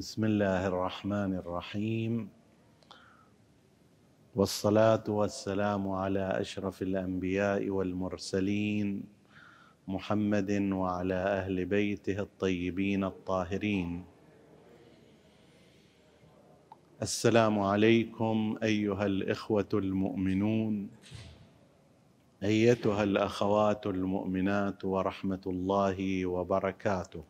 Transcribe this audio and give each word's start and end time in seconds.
بسم 0.00 0.24
الله 0.24 0.66
الرحمن 0.66 1.34
الرحيم. 1.34 2.28
والصلاة 4.36 5.04
والسلام 5.08 5.88
على 5.88 6.40
أشرف 6.40 6.82
الأنبياء 6.82 7.68
والمرسلين 7.68 9.04
محمد 9.88 10.50
وعلى 10.72 11.14
أهل 11.14 11.64
بيته 11.64 12.18
الطيبين 12.20 13.04
الطاهرين. 13.04 14.04
السلام 17.02 17.60
عليكم 17.60 18.56
أيها 18.62 19.06
الإخوة 19.06 19.68
المؤمنون 19.74 20.88
أيتها 22.42 23.02
الأخوات 23.02 23.86
المؤمنات 23.86 24.84
ورحمة 24.84 25.44
الله 25.46 26.26
وبركاته. 26.26 27.29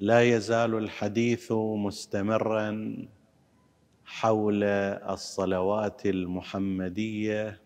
لا 0.00 0.20
يزال 0.22 0.74
الحديث 0.74 1.52
مستمرا 1.52 2.96
حول 4.04 4.64
الصلوات 4.64 6.06
المحمدية 6.06 7.60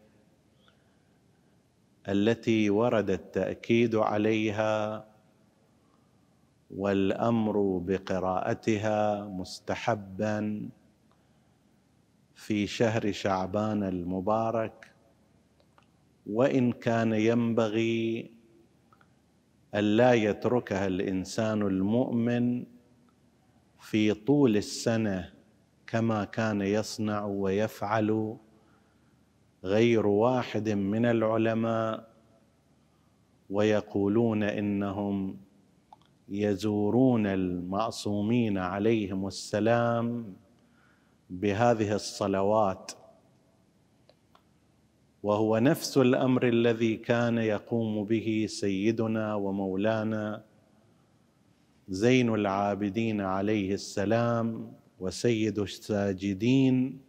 التي 2.09 2.71
ورد 2.71 3.11
التأكيد 3.11 3.95
عليها 3.95 5.07
والأمر 6.71 7.79
بقراءتها 7.79 9.25
مستحبا 9.25 10.69
في 12.35 12.67
شهر 12.67 13.13
شعبان 13.13 13.83
المبارك 13.83 14.93
وإن 16.27 16.73
كان 16.73 17.13
ينبغي 17.13 18.34
الا 19.75 20.13
يتركها 20.13 20.87
الإنسان 20.87 21.63
المؤمن 21.63 22.65
في 23.81 24.15
طول 24.15 24.57
السنة 24.57 25.33
كما 25.87 26.25
كان 26.25 26.61
يصنع 26.61 27.25
ويفعل 27.25 28.37
غير 29.65 30.07
واحد 30.07 30.69
من 30.69 31.07
العلماء 31.07 32.09
ويقولون 33.51 34.43
إنهم 34.43 35.37
يزورون 36.29 37.27
المعصومين 37.27 38.59
عليهم 38.59 39.27
السلام 39.27 40.37
بهذه 41.31 41.95
الصلوات. 41.95 42.93
وهو 45.25 45.59
نفس 45.59 45.97
الأمر 45.97 46.49
الذي 46.49 46.97
كان 46.97 47.39
يقوم 47.39 48.05
به 48.05 48.47
سيدنا 48.49 49.35
ومولانا 49.35 50.45
زين 51.89 52.35
العابدين 52.35 53.21
عليه 53.21 53.75
السلام 53.75 54.73
وسيد 55.01 55.59
الساجدين 55.59 57.01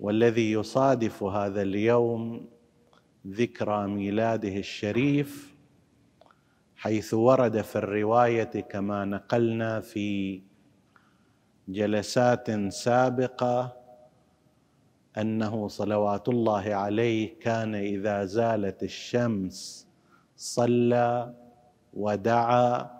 والذي 0.00 0.52
يصادف 0.52 1.22
هذا 1.22 1.62
اليوم 1.62 2.48
ذكرى 3.26 3.86
ميلاده 3.86 4.56
الشريف 4.56 5.54
حيث 6.76 7.14
ورد 7.14 7.60
في 7.60 7.76
الرواية 7.76 8.60
كما 8.60 9.04
نقلنا 9.04 9.80
في 9.80 10.40
جلسات 11.68 12.50
سابقة 12.72 13.77
أنه 15.20 15.68
صلوات 15.68 16.28
الله 16.28 16.74
عليه 16.74 17.38
كان 17.38 17.74
إذا 17.74 18.24
زالت 18.24 18.82
الشمس 18.82 19.88
صلى 20.36 21.34
ودعا 21.94 22.90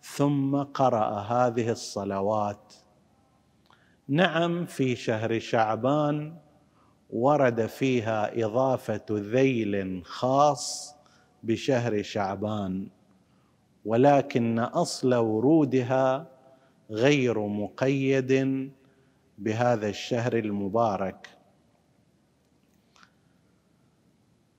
ثم 0.00 0.62
قرأ 0.62 1.20
هذه 1.20 1.70
الصلوات. 1.70 2.74
نعم 4.08 4.66
في 4.66 4.96
شهر 4.96 5.38
شعبان 5.38 6.36
ورد 7.10 7.66
فيها 7.66 8.44
إضافة 8.44 9.06
ذيل 9.10 10.02
خاص 10.04 10.96
بشهر 11.42 12.02
شعبان 12.02 12.88
ولكن 13.84 14.58
أصل 14.58 15.14
ورودها 15.14 16.26
غير 16.90 17.46
مقيد 17.46 18.32
بهذا 19.38 19.88
الشهر 19.88 20.32
المبارك. 20.36 21.35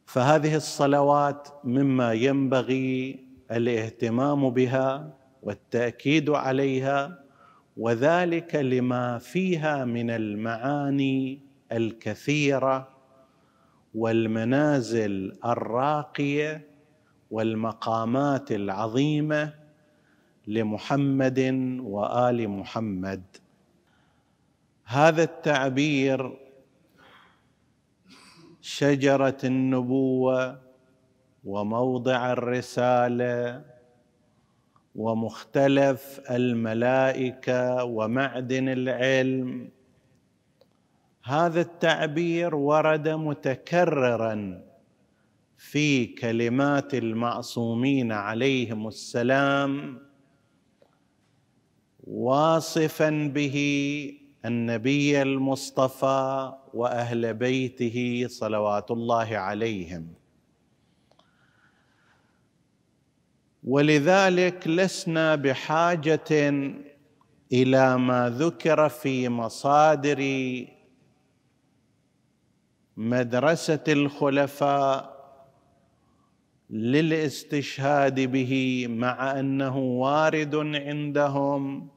فهذه 0.07 0.56
الصلوات 0.56 1.47
مما 1.63 2.13
ينبغي 2.13 3.19
الاهتمام 3.51 4.50
بها 4.50 5.13
والتأكيد 5.44 6.29
عليها 6.29 7.23
وذلك 7.78 8.56
لما 8.56 9.17
فيها 9.17 9.85
من 9.85 10.09
المعاني 10.09 11.40
الكثيرة 11.72 12.88
والمنازل 13.96 15.38
الراقية 15.46 16.67
والمقامات 17.31 18.51
العظيمة 18.51 19.53
لمحمد 20.47 21.40
وآل 21.84 22.50
محمد. 22.50 23.23
هذا 24.85 25.23
التعبير 25.23 26.47
شجرة 28.67 29.38
النبوة 29.44 30.59
وموضع 31.44 32.33
الرسالة 32.33 33.66
ومختلف 34.95 36.22
الملائكة 36.31 37.83
ومعدن 37.83 38.69
العلم. 38.69 39.69
هذا 41.23 41.61
التعبير 41.61 42.55
ورد 42.55 43.09
متكررا 43.09 44.61
في 45.57 46.05
كلمات 46.05 46.94
المعصومين 46.94 48.11
عليهم 48.11 48.88
السلام 48.88 49.99
واصفا 52.03 53.31
به 53.35 53.57
النبي 54.45 55.21
المصطفى 55.21 56.53
وأهل 56.73 57.33
بيته 57.33 58.25
صلوات 58.29 58.91
الله 58.91 59.37
عليهم. 59.37 60.07
ولذلك 63.63 64.67
لسنا 64.67 65.35
بحاجة 65.35 66.31
إلى 67.53 67.97
ما 67.97 68.29
ذكر 68.29 68.89
في 68.89 69.29
مصادر 69.29 70.21
مدرسة 72.97 73.83
الخلفاء 73.87 75.17
للاستشهاد 76.69 78.19
به 78.19 78.85
مع 78.89 79.39
أنه 79.39 79.77
وارد 79.77 80.55
عندهم 80.55 81.89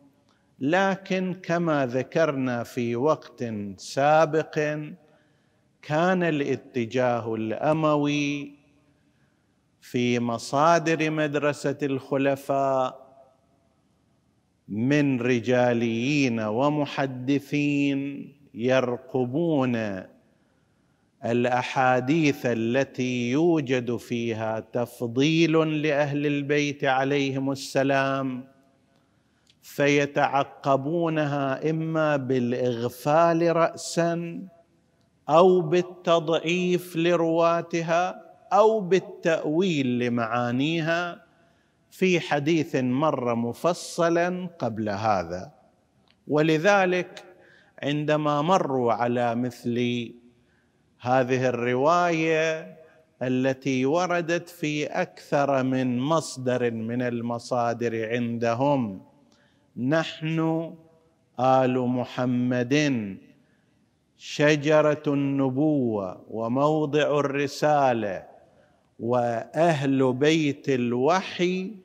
لكن 0.61 1.35
كما 1.43 1.87
ذكرنا 1.87 2.63
في 2.63 2.97
وقت 2.97 3.45
سابق 3.77 4.79
كان 5.83 6.23
الاتجاه 6.23 7.35
الأموي 7.35 8.55
في 9.81 10.21
مصادر 10.21 11.11
مدرسة 11.11 11.79
الخلفاء 11.83 13.11
من 14.69 15.21
رجاليين 15.21 16.41
ومحدثين 16.41 18.33
يرقبون 18.55 20.03
الأحاديث 21.25 22.47
التي 22.47 23.31
يوجد 23.31 23.97
فيها 23.97 24.61
تفضيل 24.61 25.83
لأهل 25.83 26.27
البيت 26.27 26.85
عليهم 26.85 27.51
السلام. 27.53 28.45
فيتعقبونها 29.63 31.71
إما 31.71 32.17
بالإغفال 32.17 33.57
راسا 33.57 34.43
أو 35.29 35.61
بالتضعيف 35.61 36.97
لرواتها 36.97 38.23
أو 38.53 38.81
بالتأويل 38.81 39.99
لمعانيها 39.99 41.23
في 41.91 42.21
حديث 42.21 42.77
مر 42.77 43.35
مفصلا 43.35 44.49
قبل 44.59 44.89
هذا. 44.89 45.53
ولذلك 46.29 47.25
عندما 47.83 48.43
مروا 48.43 48.93
على 48.93 49.35
مثل 49.35 49.79
هذه 51.01 51.49
الرواية 51.49 52.77
التي 53.23 53.87
وردت 53.87 54.49
في 54.49 54.87
أكثر 54.87 55.63
من 55.63 55.99
مصدر 55.99 56.71
من 56.71 57.03
المصادر 57.03 58.09
عندهم 58.09 59.10
نحن 59.77 60.75
آل 61.41 61.79
محمد. 61.79 62.75
شجرة 64.23 65.03
النبوة 65.07 66.25
وموضع 66.31 67.21
الرسالة 67.21 68.27
وأهل 69.01 70.13
بيت 70.13 70.69
الوحي 70.69 71.77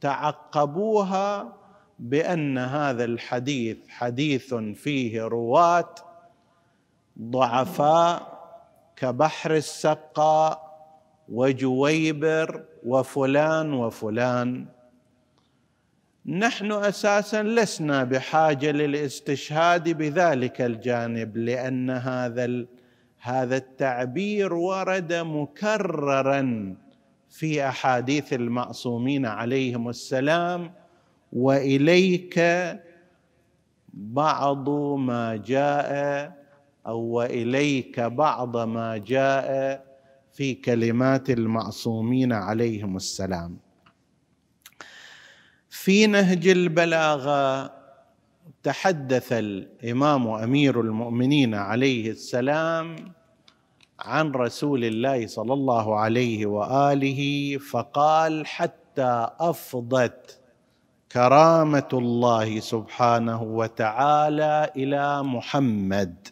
تعقبوها 0.00 1.56
بأن 1.98 2.58
هذا 2.58 3.04
الحديث 3.04 3.78
حديث 3.88 4.54
فيه 4.54 5.22
رواة 5.22 5.94
ضعفاء 7.20 8.40
كبحر 8.96 9.54
السقاء 9.56 10.70
وجويبر 11.28 12.64
وفلان 12.86 13.72
وفلان. 13.72 14.66
نحن 16.26 16.72
أساسا 16.72 17.42
لسنا 17.42 18.04
بحاجة 18.04 18.70
للاستشهاد 18.70 19.88
بذلك 19.88 20.60
الجانب 20.60 21.36
لأن 21.36 21.90
هذا 21.90 22.66
هذا 23.20 23.56
التعبير 23.56 24.54
ورد 24.54 25.12
مكررا 25.12 26.74
في 27.30 27.68
أحاديث 27.68 28.32
المعصومين 28.32 29.26
عليهم 29.26 29.88
السلام 29.88 30.72
وإليك 31.32 32.40
بعض 33.94 34.70
ما 34.96 35.36
جاء 35.36 36.32
أو 36.86 37.00
وإليك 37.00 38.00
بعض 38.00 38.56
ما 38.56 38.96
جاء 38.96 39.84
في 40.32 40.54
كلمات 40.54 41.30
المعصومين 41.30 42.32
عليهم 42.32 42.96
السلام. 42.96 43.69
في 45.84 46.06
نهج 46.06 46.48
البلاغة 46.48 47.72
تحدث 48.62 49.32
الإمام 49.32 50.28
أمير 50.28 50.80
المؤمنين 50.80 51.54
عليه 51.54 52.10
السلام 52.10 52.96
عن 54.00 54.30
رسول 54.30 54.84
الله 54.84 55.26
صلى 55.26 55.52
الله 55.52 55.98
عليه 55.98 56.46
وآله 56.46 57.58
فقال 57.58 58.46
حتى 58.46 59.28
أفضت 59.40 60.40
كرامة 61.12 61.88
الله 61.92 62.60
سبحانه 62.60 63.42
وتعالى 63.42 64.70
إلى 64.76 65.22
محمد. 65.22 66.28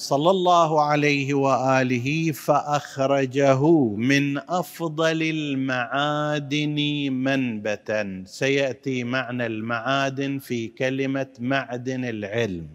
صلى 0.00 0.30
الله 0.30 0.82
عليه 0.82 1.34
وآله 1.34 2.32
فأخرجه 2.32 3.62
من 3.94 4.38
أفضل 4.38 5.22
المعادن 5.22 6.78
منبتا. 7.12 8.22
سيأتي 8.26 9.04
معنى 9.04 9.46
المعادن 9.46 10.38
في 10.38 10.68
كلمة 10.68 11.26
معدن 11.38 12.04
العلم. 12.04 12.66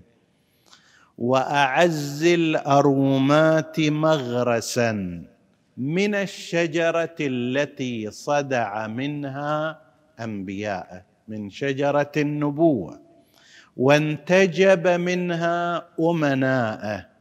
وأعز 1.18 2.24
الأرومات 2.24 3.80
مغرسا 3.80 4.92
من 5.78 6.16
الشجرة 6.16 7.16
التي 7.20 8.12
صدع 8.12 8.88
منها 8.88 9.82
أنبياء 10.20 11.06
من 11.28 11.50
شجرة 11.50 12.12
النبوة. 12.18 13.00
وانتجب 13.78 14.88
منها 14.88 15.88
امناءه 16.00 17.15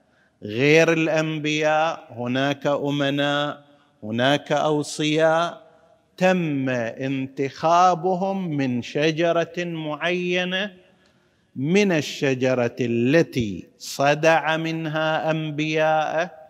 غير 0.44 0.92
الأنبياء 0.92 2.08
هناك 2.10 2.66
أمناء 2.66 3.64
هناك 4.02 4.52
أوصياء. 4.52 5.64
تم 6.16 6.68
انتخابهم 6.68 8.56
من 8.56 8.82
شجرة 8.82 9.52
معينة 9.58 10.72
من 11.56 11.92
الشجرة 11.92 12.76
التي 12.80 13.68
صدع 13.78 14.56
منها 14.56 15.30
انبياء 15.30 16.44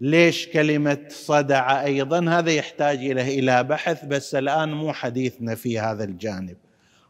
ليش 0.00 0.48
كلمة 0.48 0.98
صدع 1.08 1.84
أيضا؟ 1.84 2.30
هذا 2.38 2.50
يحتاج 2.50 2.98
إلى 2.98 3.38
إلى 3.38 3.64
بحث 3.64 4.04
بس 4.04 4.34
الآن 4.34 4.72
مو 4.72 4.92
حديثنا 4.92 5.54
في 5.54 5.78
هذا 5.78 6.04
الجانب. 6.04 6.56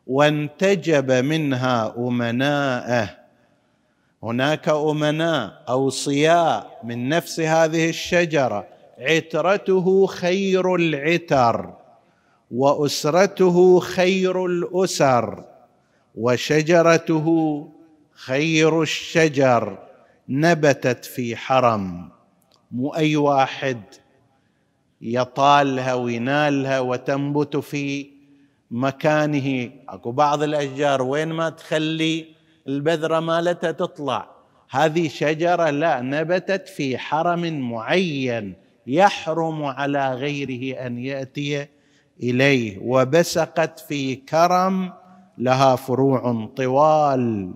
وانتجب 0.06 1.12
منها 1.12 1.94
أمناءه. 1.98 3.25
هناك 4.26 4.68
أمناء 4.68 5.62
اوصياء 5.68 6.80
من 6.84 7.08
نفس 7.08 7.40
هذه 7.40 7.88
الشجرة. 7.88 8.66
عترته 8.98 10.06
خير 10.06 10.74
العتر 10.74 11.74
وأسرته 12.50 13.80
خير 13.80 14.46
الأسر 14.46 15.44
وشجرته 16.14 17.26
خير 18.12 18.82
الشجر. 18.82 19.78
نبتت 20.28 21.04
في 21.04 21.36
حرم 21.36 22.08
مو 22.70 22.94
أي 22.94 23.16
واحد 23.16 23.80
يطالها 25.00 25.94
وينالها 25.94 26.80
وتنبت 26.80 27.56
في 27.56 28.10
مكانه. 28.70 29.70
أكو 29.88 30.12
بعض 30.12 30.42
الأشجار 30.42 31.02
وين 31.02 31.28
ما 31.28 31.50
تخلي 31.50 32.35
البذرة 32.68 33.20
مالتها 33.20 33.70
تطلع. 33.70 34.30
هذه 34.70 35.08
شجرة 35.08 35.70
لا 35.70 36.00
نبتت 36.00 36.68
في 36.68 36.98
حرم 36.98 37.70
معين 37.70 38.54
يحرم 38.86 39.64
على 39.64 40.14
غيره 40.14 40.86
أن 40.86 40.98
يأتي 40.98 41.66
إليه 42.22 42.78
وبسقت 42.82 43.80
في 43.80 44.16
كرم 44.16 44.92
لها 45.38 45.76
فروع 45.76 46.48
طوال. 46.56 47.54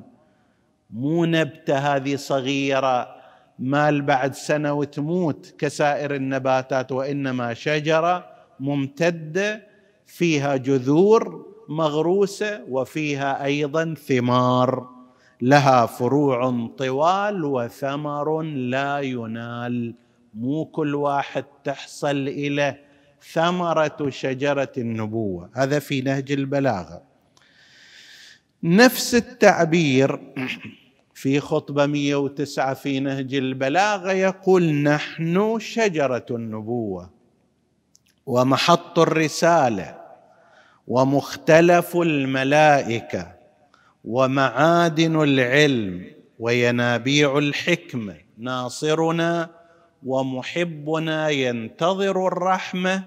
مو 0.91 1.25
نبتة 1.25 1.79
هذه 1.79 2.17
صغيرة 2.17 3.09
مال 3.59 4.03
بعد 4.03 4.35
سنة 4.35 4.73
وتموت 4.73 5.55
كسائر 5.59 6.15
النباتات 6.15 6.93
وإنما 6.93 7.55
شجرة 7.55 8.27
ممتده 8.61 9.62
فيها 10.07 10.57
جذور 10.57 11.47
مغروسة 11.69 12.65
وفيها 12.69 13.45
أيضا 13.45 13.95
ثمار. 13.95 15.00
لها 15.42 15.87
فروع 15.87 16.69
طوال 16.78 17.44
وثمر 17.44 18.42
لا 18.42 18.98
ينال. 19.00 19.94
مو 20.34 20.64
كل 20.64 20.94
واحد 20.94 21.44
تحصل 21.64 22.28
إلى 22.28 22.76
ثمرة 23.32 24.08
شجرة 24.08 24.72
النبوة. 24.78 25.50
هذا 25.54 25.78
في 25.78 26.00
نهج 26.00 26.32
البلاغة. 26.32 27.02
نفس 28.62 29.14
التعبير 29.14 30.20
في 31.14 31.40
خطبة 31.40 31.87
109 31.87 32.75
في 32.75 33.00
نهج 33.00 33.34
البلاغة 33.34 34.12
يقول 34.12 34.75
نحن 34.75 35.59
شجرة 35.59 36.26
النبوة 36.30 37.11
ومحط 38.26 38.99
الرسالة 38.99 40.00
ومختلف 40.88 41.97
الملائكة. 41.97 43.39
ومعادن 44.04 45.23
العلم 45.23 46.04
وينابيع 46.38 47.38
الحكمه 47.38 48.16
ناصرنا 48.38 49.50
ومحبنا 50.07 51.28
ينتظر 51.28 52.26
الرحمة 52.26 53.04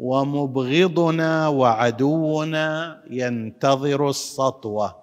ومبغضنا 0.00 1.48
وعدونا 1.48 3.02
ينتظر 3.10 4.08
السطوة. 4.08 4.96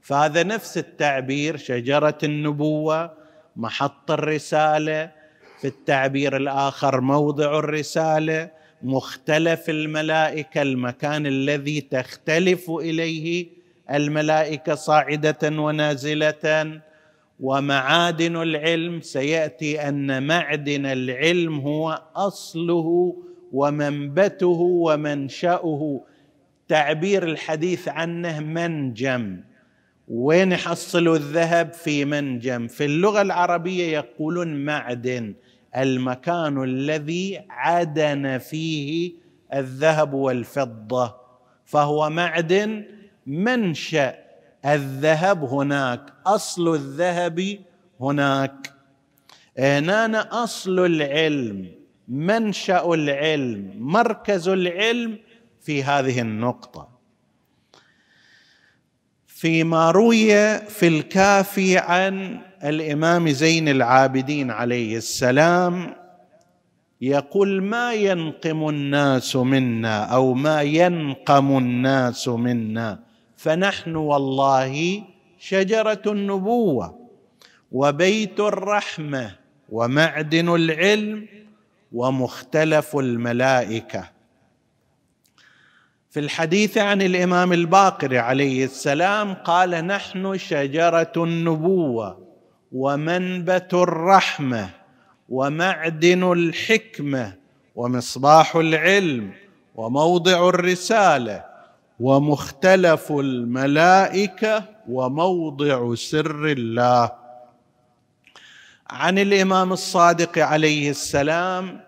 فهذا 0.00 0.42
نفس 0.42 0.78
التعبير 0.78 1.56
شجرة 1.56 2.18
النبوة 2.22 3.12
محط 3.56 4.10
الرسالة. 4.10 5.16
في 5.60 5.68
التعبير 5.68 6.36
الآخر 6.36 7.00
موضع 7.00 7.58
الرسالة 7.58 8.50
مختلف 8.82 9.70
الملائكة 9.70 10.62
المكان 10.62 11.26
الذي 11.26 11.80
تختلف 11.80 12.70
إليه 12.70 13.55
الملائكة 13.90 14.74
صاعدة 14.74 15.62
ونازلة. 15.62 16.80
ومعادن 17.40 18.36
العلم 18.36 19.00
سيأتي 19.00 19.88
أن 19.88 20.26
معدن 20.26 20.86
العلم 20.86 21.58
هو 21.58 22.02
أصله 22.16 23.16
ومنبته 23.52 24.60
ومنشأه. 24.60 26.00
تعبير 26.68 27.22
الحديث 27.22 27.88
عنه 27.88 28.40
منجم. 28.40 29.40
وين 30.08 30.52
يحصلوا 30.52 31.16
الذهب؟ 31.16 31.72
في 31.72 32.04
منجم. 32.04 32.66
في 32.66 32.84
اللغة 32.84 33.22
العربية 33.22 33.92
يقولون 33.92 34.64
معدن 34.64 35.34
المكان 35.76 36.62
الذي 36.64 37.40
عدن 37.50 38.38
فيه 38.38 39.12
الذهب 39.54 40.14
والفضة. 40.14 41.14
فهو 41.64 42.10
معدن 42.10 42.84
منشأ 43.26 44.14
الذهب 44.66 45.44
هناك 45.44 46.12
أصل 46.26 46.74
الذهب 46.74 47.58
هناك. 48.00 48.72
هنا 49.58 50.42
أصل 50.44 50.78
العلم 50.86 51.70
منشأ 52.08 52.94
العلم 52.94 53.70
مركز 53.78 54.48
العلم 54.48 55.18
في 55.60 55.84
هذه 55.84 56.20
النقطة. 56.20 56.88
فيما 59.26 59.90
روي 59.90 60.58
في 60.58 60.88
الكافي 60.88 61.78
عن 61.78 62.40
الإمام 62.64 63.28
زين 63.28 63.68
العابدين 63.68 64.50
عليه 64.50 64.96
السلام 64.96 65.94
يقول 67.00 67.62
ما 67.62 67.94
ينقم 67.94 68.68
الناس 68.68 69.36
منا 69.36 70.04
أو 70.04 70.34
ما 70.34 70.62
ينقم 70.62 71.58
الناس 71.58 72.28
منا 72.28 73.05
فنحن 73.46 73.96
والله 73.96 75.02
شجرة 75.38 76.02
النبوة 76.06 76.98
وبيت 77.72 78.40
الرحمة 78.40 79.36
ومعدن 79.68 80.54
العلم 80.54 81.28
ومختلف 81.92 82.96
الملائكة. 82.96 84.10
في 86.10 86.20
الحديث 86.20 86.78
عن 86.78 87.02
الإمام 87.02 87.52
الباقر 87.52 88.18
عليه 88.18 88.64
السلام 88.64 89.34
قال 89.34 89.70
نحن 89.70 90.38
شجرة 90.38 91.12
النبوة 91.16 92.18
ومنبت 92.72 93.74
الرحمة 93.74 94.70
ومعدن 95.28 96.32
الحكمة 96.32 97.34
ومصباح 97.76 98.56
العلم 98.56 99.32
وموضع 99.74 100.48
الرسالة 100.48 101.44
ومختلف 102.00 103.12
الملائكة 103.12 104.64
وموضع 104.88 105.94
سر 105.94 106.46
الله. 106.46 107.10
عن 108.90 109.18
الإمام 109.18 109.72
الصادق 109.72 110.38
عليه 110.38 110.90
السلام 110.90 111.80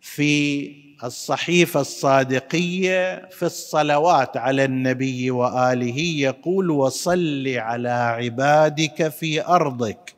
في 0.00 0.72
الصحيفة 1.04 1.80
الصادقية 1.80 3.28
في 3.30 3.42
الصلوات 3.42 4.36
على 4.36 4.64
النبي 4.64 5.30
وآله 5.30 5.98
يقول 5.98 6.70
وصل 6.70 7.48
على 7.48 7.88
عبادك 7.88 9.08
في 9.08 9.46
أرضك 9.46 10.14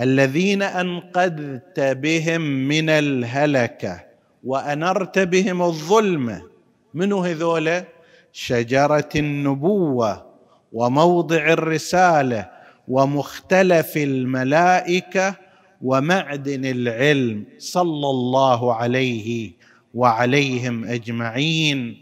الذين 0.00 0.62
أنقذت 0.62 1.80
بهم 1.80 2.40
من 2.40 2.90
الهلكة 2.90 4.04
وأنرت 4.44 5.18
بهم 5.18 5.62
الظلمة 5.62 6.49
منو 6.94 7.20
هذولا 7.20 7.84
شجرة 8.32 9.08
النبوة 9.16 10.26
وموضع 10.72 11.52
الرسالة 11.52 12.50
ومختلف 12.88 13.96
الملائكة 13.96 15.34
ومعدن 15.82 16.64
العلم 16.64 17.44
صلى 17.58 18.10
الله 18.10 18.74
عليه 18.74 19.52
وعليهم 19.94 20.84
أجمعين. 20.84 22.00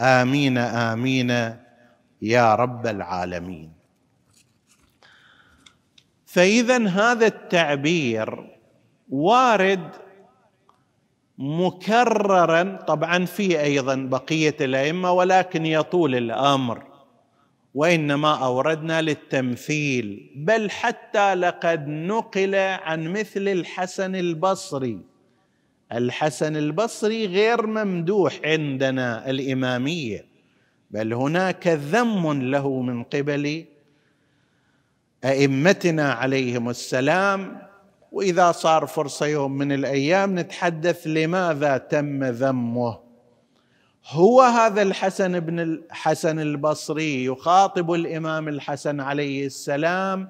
آمين 0.00 0.58
آمين 0.58 1.30
يا 2.22 2.54
رب 2.54 2.86
العالمين. 2.86 3.72
فإذا 6.26 6.88
هذا 6.88 7.26
التعبير 7.26 8.56
وارد 9.10 9.90
مكررا 11.38 12.62
طبعا 12.88 13.24
في 13.24 13.62
أيضا 13.62 13.94
بقية 13.94 14.56
الأئمة 14.60 15.12
ولكن 15.12 15.66
يطول 15.66 16.14
الأمر. 16.14 16.82
وإنما 17.74 18.34
أوردنا 18.44 19.02
للتمثيل. 19.02 20.30
بل 20.36 20.70
حتى 20.70 21.34
لقد 21.34 21.88
نقل 21.88 22.54
عن 22.54 23.12
مثل 23.12 23.48
الحسن 23.48 24.16
البصري. 24.16 24.98
الحسن 25.92 26.56
البصري 26.56 27.26
غير 27.26 27.66
ممدوح 27.66 28.40
عندنا 28.44 29.30
الإمامية. 29.30 30.24
بل 30.90 31.12
هناك 31.12 31.66
ذم 31.66 32.32
له 32.42 32.80
من 32.80 33.02
قبل 33.02 33.64
أئمتنا 35.24 36.12
عليهم 36.12 36.68
السلام. 36.68 37.66
وإذا 38.12 38.52
صار 38.52 38.86
فرصة 38.86 39.26
يوم 39.26 39.52
من 39.52 39.72
الأيام 39.72 40.38
نتحدث 40.38 41.06
لماذا 41.06 41.78
تم 41.78 42.24
ذمه. 42.24 42.98
هو 44.08 44.42
هذا 44.42 44.82
الحسن 44.82 45.40
بن 45.40 45.60
الحسن 45.60 46.38
البصري 46.38 47.24
يخاطب 47.24 47.92
الإمام 47.92 48.48
الحسن 48.48 49.00
عليه 49.00 49.46
السلام 49.46 50.28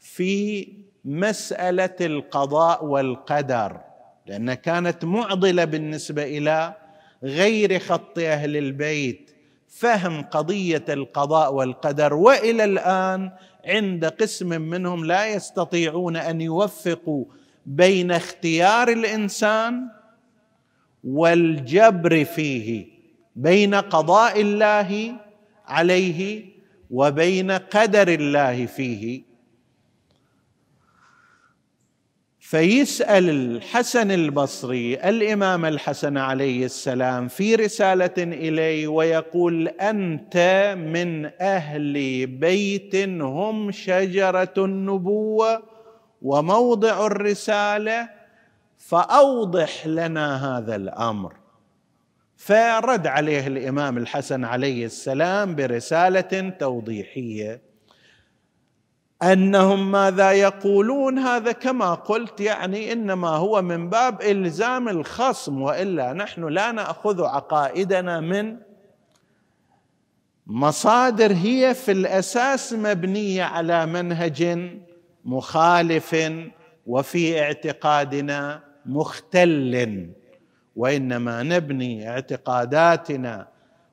في 0.00 0.68
مسألة 1.04 1.96
القضاء 2.00 2.84
والقدر 2.84 3.80
لأن 4.26 4.54
كانت 4.54 5.04
معضلة 5.04 5.64
بالنسبة 5.64 6.22
إلى 6.22 6.74
غير 7.22 7.78
خط 7.78 8.18
أهل 8.18 8.56
البيت 8.56 9.30
فهم 9.68 10.22
قضية 10.22 10.84
القضاء 10.88 11.54
والقدر. 11.54 12.14
وإلى 12.14 12.64
الآن 12.64 13.32
عند 13.66 14.04
قسم 14.04 14.48
منهم 14.48 15.04
لا 15.04 15.26
يستطيعون 15.26 16.16
أن 16.16 16.40
يوفقوا 16.40 17.24
بين 17.66 18.10
اختيار 18.10 18.88
الإنسان 18.88 19.88
والجبر 21.04 22.24
فيه 22.24 22.86
بين 23.36 23.74
قضاء 23.74 24.40
الله 24.40 25.12
عليه 25.66 26.44
وبين 26.90 27.50
قدر 27.50 28.08
الله 28.08 28.66
فيه. 28.66 29.31
فيسأل 32.52 33.30
الحسن 33.30 34.10
البصري 34.10 34.94
الإمام 34.94 35.64
الحسن 35.64 36.16
عليه 36.16 36.64
السلام 36.64 37.28
في 37.28 37.54
رسالة 37.54 38.14
إليه 38.18 38.88
ويقول 38.88 39.68
أنت 39.68 40.36
من 40.78 41.30
أهل 41.40 42.26
بيت 42.26 42.94
هم 43.20 43.70
شجرة 43.70 44.54
النبوة 44.58 45.62
وموضع 46.22 47.06
الرسالة 47.06 48.08
فأوضح 48.78 49.86
لنا 49.86 50.58
هذا 50.58 50.76
الأمر. 50.76 51.34
فرد 52.36 53.06
عليه 53.06 53.46
الإمام 53.46 53.98
الحسن 53.98 54.44
عليه 54.44 54.86
السلام 54.86 55.54
برسالة 55.54 56.50
توضيحية. 56.58 57.71
أنهم 59.22 59.90
ماذا 59.90 60.32
يقولون 60.32 61.18
هذا 61.18 61.52
كما 61.52 61.94
قلت 61.94 62.40
يعني 62.40 62.92
إنما 62.92 63.28
هو 63.28 63.62
من 63.62 63.88
باب 63.88 64.22
إلزام 64.22 64.88
الخصم 64.88 65.62
وإلا 65.62 66.12
نحن 66.12 66.48
لا 66.48 66.72
نأخذ 66.72 67.22
عقائدنا 67.24 68.20
من 68.20 68.56
مصادر 70.46 71.32
هي 71.32 71.74
في 71.74 71.92
الأساس 71.92 72.72
مبنية 72.72 73.44
على 73.44 73.86
منهج 73.86 74.70
مخالف 75.24 76.16
وفي 76.86 77.40
اعتقادنا 77.40 78.60
مختل 78.86 80.10
وإنما 80.76 81.42
نبني 81.42 82.10
اعتقاداتنا 82.10 83.48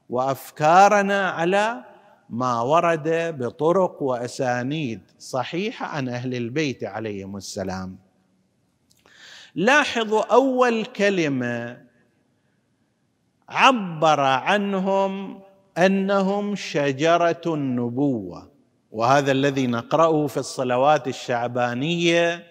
وأفكارنا 0.10 1.30
على 1.30 1.89
ما 2.30 2.62
ورد 2.62 3.10
بطرق 3.40 4.02
وأسانيد 4.04 5.02
صحيحة 5.20 5.86
عن 5.86 6.10
أهل 6.10 6.36
البيت 6.36 6.84
عليهم 6.84 7.38
السلام. 7.38 7.98
لاحظوا 9.56 10.34
أول 10.34 10.86
كلمة 10.86 11.82
عبر 13.50 14.20
عنهم 14.20 15.42
أنهم 15.78 16.56
شجرة 16.56 17.42
النبوة 17.46 18.52
وهذا 18.92 19.32
الذي 19.32 19.68
نقرأه 19.68 20.28
في 20.28 20.38
الصلوات 20.38 21.08
الشعبانية 21.08 22.44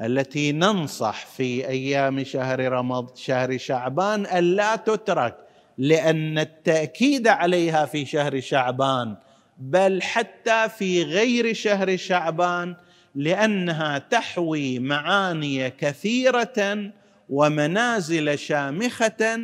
التي 0.00 0.52
ننصح 0.52 1.26
في 1.26 1.68
أيام 1.68 2.24
شهر 2.24 2.72
رمضان 2.72 3.16
شهر 3.16 3.58
شعبان 3.58 4.26
الا 4.26 4.76
تترك 4.76 5.45
لأن 5.78 6.38
التأكيد 6.38 7.28
عليها 7.28 7.86
في 7.86 8.04
شهر 8.04 8.40
شعبان 8.40 9.16
بل 9.58 10.02
حتى 10.02 10.68
في 10.78 11.02
غير 11.02 11.54
شهر 11.54 11.96
شعبان 11.96 12.76
لأنها 13.14 13.98
تحوي 13.98 14.78
معاني 14.78 15.70
كثيرة 15.70 16.90
ومنازل 17.28 18.38
شامخة 18.38 19.40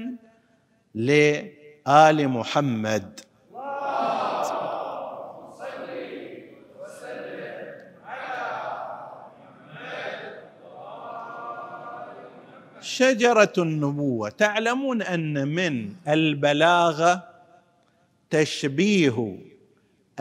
لآل 0.95 2.29
محمد. 2.29 3.21
شجرة 12.83 13.53
النبوة. 13.59 14.29
تعلمون 14.29 15.03
أن 15.03 15.49
من 15.49 15.95
البلاغه 16.09 17.29
تشبيه 18.31 19.39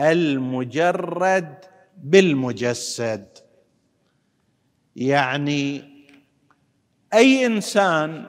المجرد 0.00 1.54
بالمجسد. 2.02 3.28
يعني 4.96 5.92
أي 7.14 7.46
إنسان 7.46 8.26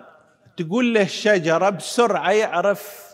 تقول 0.57 0.93
له 0.93 1.05
شجرة 1.05 1.69
بسرعة 1.69 2.31
يعرف 2.31 3.13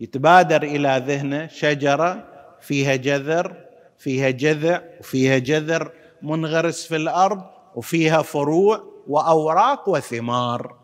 يتبادر 0.00 0.62
إلى 0.62 1.02
ذهنه 1.06 1.46
شجرة 1.46 2.28
فيها 2.60 2.96
جذر 2.96 3.56
فيها 3.98 4.30
جذع 4.30 4.82
وفيها 5.00 5.38
جذر 5.38 5.92
منغرس 6.22 6.86
في 6.86 6.96
الأرض 6.96 7.44
وفيها 7.74 8.22
فروع. 8.22 8.95
وأوراق 9.08 9.88
وثمار. 9.88 10.76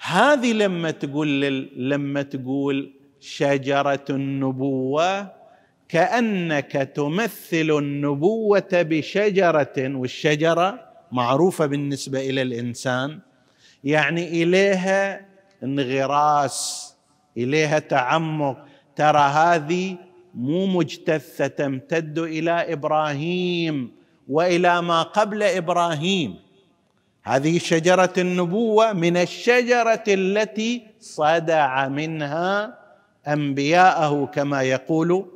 هذه 0.00 0.52
لما 0.52 0.90
تقول 0.90 1.40
لما 1.76 2.22
تقول 2.22 2.92
شجرة 3.20 4.04
النبوة 4.10 5.32
كأنك 5.88 6.72
تمثل 6.72 7.70
النبوة 7.78 8.68
بشجرة 8.72 9.74
والشجرة 9.78 10.80
معروفة 11.12 11.66
بالنسبة 11.66 12.30
إلى 12.30 12.42
الإنسان. 12.42 13.20
يعني 13.84 14.42
إليها 14.42 15.26
انغراس 15.62 16.94
إليها 17.36 17.78
تعمق. 17.78 18.64
ترى 18.96 19.18
هذه 19.18 19.96
مو 20.34 20.66
مجتثة 20.66 21.46
تمتد 21.46 22.18
إلى 22.18 22.72
إبراهيم 22.72 23.92
وإلى 24.28 24.82
ما 24.82 25.02
قبل 25.02 25.42
إبراهيم. 25.42 26.43
هذه 27.24 27.58
شجرة 27.58 28.12
النبوة 28.18 28.92
من 28.92 29.16
الشجرة 29.16 30.04
التي 30.08 30.82
صدع 31.00 31.88
منها 31.88 32.78
أنبياءه 33.28 34.26
كما 34.26 34.62
يقول 34.62 35.26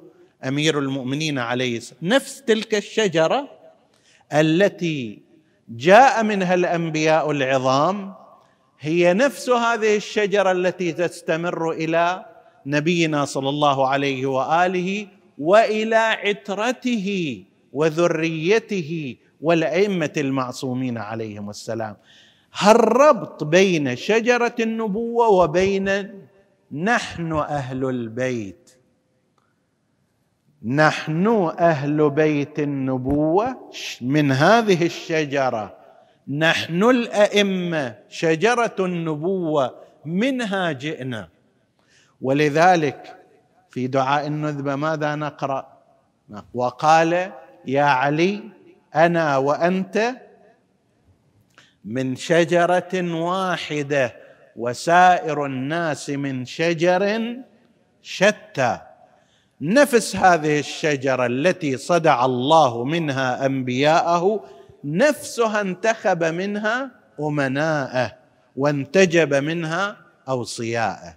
أمير 0.45 0.78
المؤمنين 0.78 1.38
عليه 1.38 1.76
السلام 1.76 2.00
نفس 2.02 2.42
تلك 2.42 2.75
الشجرة 2.75 3.49
التي 4.33 5.18
جاء 5.68 6.23
منها 6.25 6.54
الأنبياء 6.54 7.30
العظام 7.30 8.14
هي 8.80 9.14
نفس 9.14 9.50
هذه 9.50 9.97
الشجرة 9.97 10.52
التي 10.52 10.92
تستمر 10.92 11.71
إلى 11.71 12.25
نبينا 12.66 13.25
صلى 13.25 13.49
الله 13.49 13.88
عليه 13.88 14.26
وآله 14.26 15.07
وإلى 15.38 15.97
عترته 15.97 17.42
وذريته 17.73 19.16
والأئمة 19.40 20.12
المعصومين 20.16 20.99
عليهم 20.99 21.50
السلام. 21.50 21.97
الربط 22.66 23.45
بين 23.45 23.97
شجرة 23.97 24.54
النبوة 24.61 25.28
وبين 25.28 26.18
نحن 26.73 27.33
أهل 27.33 27.85
البيت. 27.85 28.71
نحن 30.64 31.52
أهل 31.59 32.11
بيت 32.11 32.59
النبوة 32.59 33.71
من 34.00 34.33
هذه 34.33 34.87
الشجرة. 34.87 35.76
نحن 36.28 36.83
الأئمة 36.83 37.99
شجرة 38.09 38.76
النبوة 38.78 39.75
منها 40.04 40.73
جئنا. 40.73 41.28
ولذلك 42.23 43.16
في 43.71 43.87
دعاء 43.87 44.26
النذبة 44.26 44.76
ماذا 44.76 45.14
نقرأ؟ 45.14 45.78
وقال 46.54 47.33
يا 47.66 47.83
علي 47.83 48.58
أنا 48.95 49.37
وأنت 49.37 50.14
من 51.85 52.16
شجرة 52.16 53.14
واحدة 53.14 54.16
وسائر 54.57 55.47
الناس 55.47 56.11
من 56.11 56.45
شجر 56.45 57.37
شتى. 58.02 58.78
نفس 59.61 60.16
هذه 60.16 60.59
الشجرة 60.59 61.26
التي 61.26 61.76
صدع 61.76 62.25
الله 62.25 62.85
منها 62.85 63.47
أنبياءه 63.47 64.45
نفسها 64.85 65.61
انتخب 65.61 66.25
منها 66.25 66.90
أمناءه 67.21 68.16
وانتجب 68.57 69.35
منها 69.35 69.97
أوصياءه. 70.28 71.16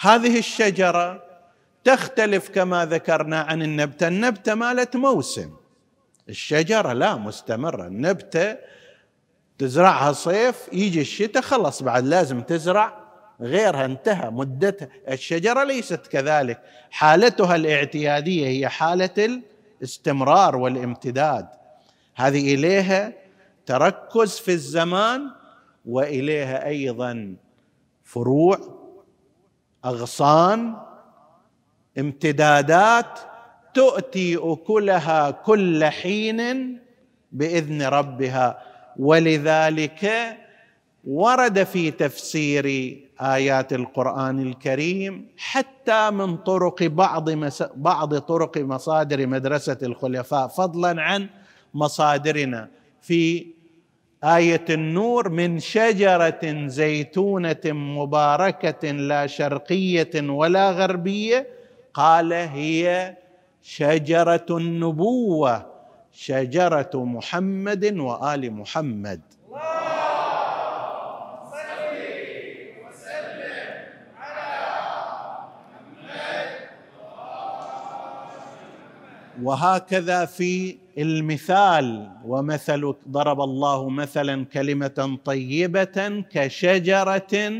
هذه 0.00 0.38
الشجرة 0.38 1.22
تختلف 1.84 2.48
كما 2.48 2.86
ذكرنا 2.86 3.40
عن 3.40 3.62
النبتة. 3.62 4.08
النبتة 4.08 4.54
مالت 4.54 4.96
موسم. 4.96 5.50
الشجرة 6.28 6.92
لا 6.92 7.14
مستمرة. 7.14 7.86
النبتة 7.86 8.56
تزرعها 9.58 10.12
صيف 10.12 10.68
يجي 10.72 11.00
الشتاء 11.00 11.42
خلص 11.42 11.82
بعد 11.82 12.04
لازم 12.04 12.40
تزرع. 12.40 13.06
غيرها 13.40 13.84
انتهى 13.84 14.30
مدتها. 14.30 14.88
الشجرة 15.08 15.64
ليست 15.64 16.06
كذلك. 16.06 16.62
حالتها 16.90 17.56
الاعتيادية 17.56 18.46
هي 18.46 18.68
حالة 18.68 19.40
الاستمرار 19.82 20.56
والامتداد. 20.56 21.48
هذه 22.14 22.54
إليها 22.54 23.12
تركز 23.66 24.38
في 24.38 24.52
الزمان 24.52 25.30
وإليها 25.86 26.66
أيضا 26.66 27.36
فروع 28.04 28.58
أغصان 29.84 30.76
امتدادات 31.98 33.18
تؤتي 33.76 34.36
أكلها 34.36 35.30
كل 35.30 35.84
حين 35.84 36.40
بإذن 37.32 37.82
ربها. 37.82 38.58
ولذلك 38.98 40.02
ورد 41.04 41.62
في 41.62 41.90
تفسير 41.90 42.66
آيات 43.20 43.72
القرآن 43.72 44.38
الكريم 44.42 45.26
حتى 45.36 46.10
من 46.10 46.36
طرق 46.36 46.82
بعض 46.82 47.30
بعض 47.76 48.18
طرق 48.18 48.58
مصادر 48.58 49.26
مدرسة 49.26 49.78
الخلفاء 49.82 50.48
فضلا 50.48 51.02
عن 51.02 51.28
مصادرنا. 51.74 52.68
في 53.02 53.46
آية 54.24 54.64
النور 54.70 55.28
من 55.28 55.58
شجرة 55.58 56.66
زيتونة 56.66 57.64
مباركة 57.98 58.90
لا 58.90 59.26
شرقية 59.26 60.30
ولا 60.30 60.70
غربية 60.70 61.46
قال 61.94 62.32
هي 62.32 63.16
شجرة 63.66 64.46
النبوة 64.50 65.66
شجرة 66.12 66.90
محمد 66.94 67.98
وآل 67.98 68.52
محمد. 68.52 69.20
وهكذا 79.42 80.24
في 80.24 80.76
المثال 80.98 82.10
ومثل 82.24 82.94
ضرب 83.08 83.40
الله 83.40 83.88
مثلا 83.88 84.44
كلمة 84.44 85.18
طيبة 85.24 86.24
كشجرة 86.30 87.52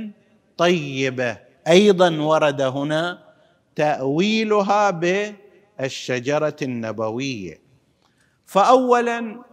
طيبة. 0.57 1.39
أيضا 1.69 2.11
ورد 2.21 2.61
هنا 2.61 3.19
تأويلها 3.77 4.91
بالشجره 5.79 6.57
النبوية. 6.63 7.61
فاولا 8.47 9.45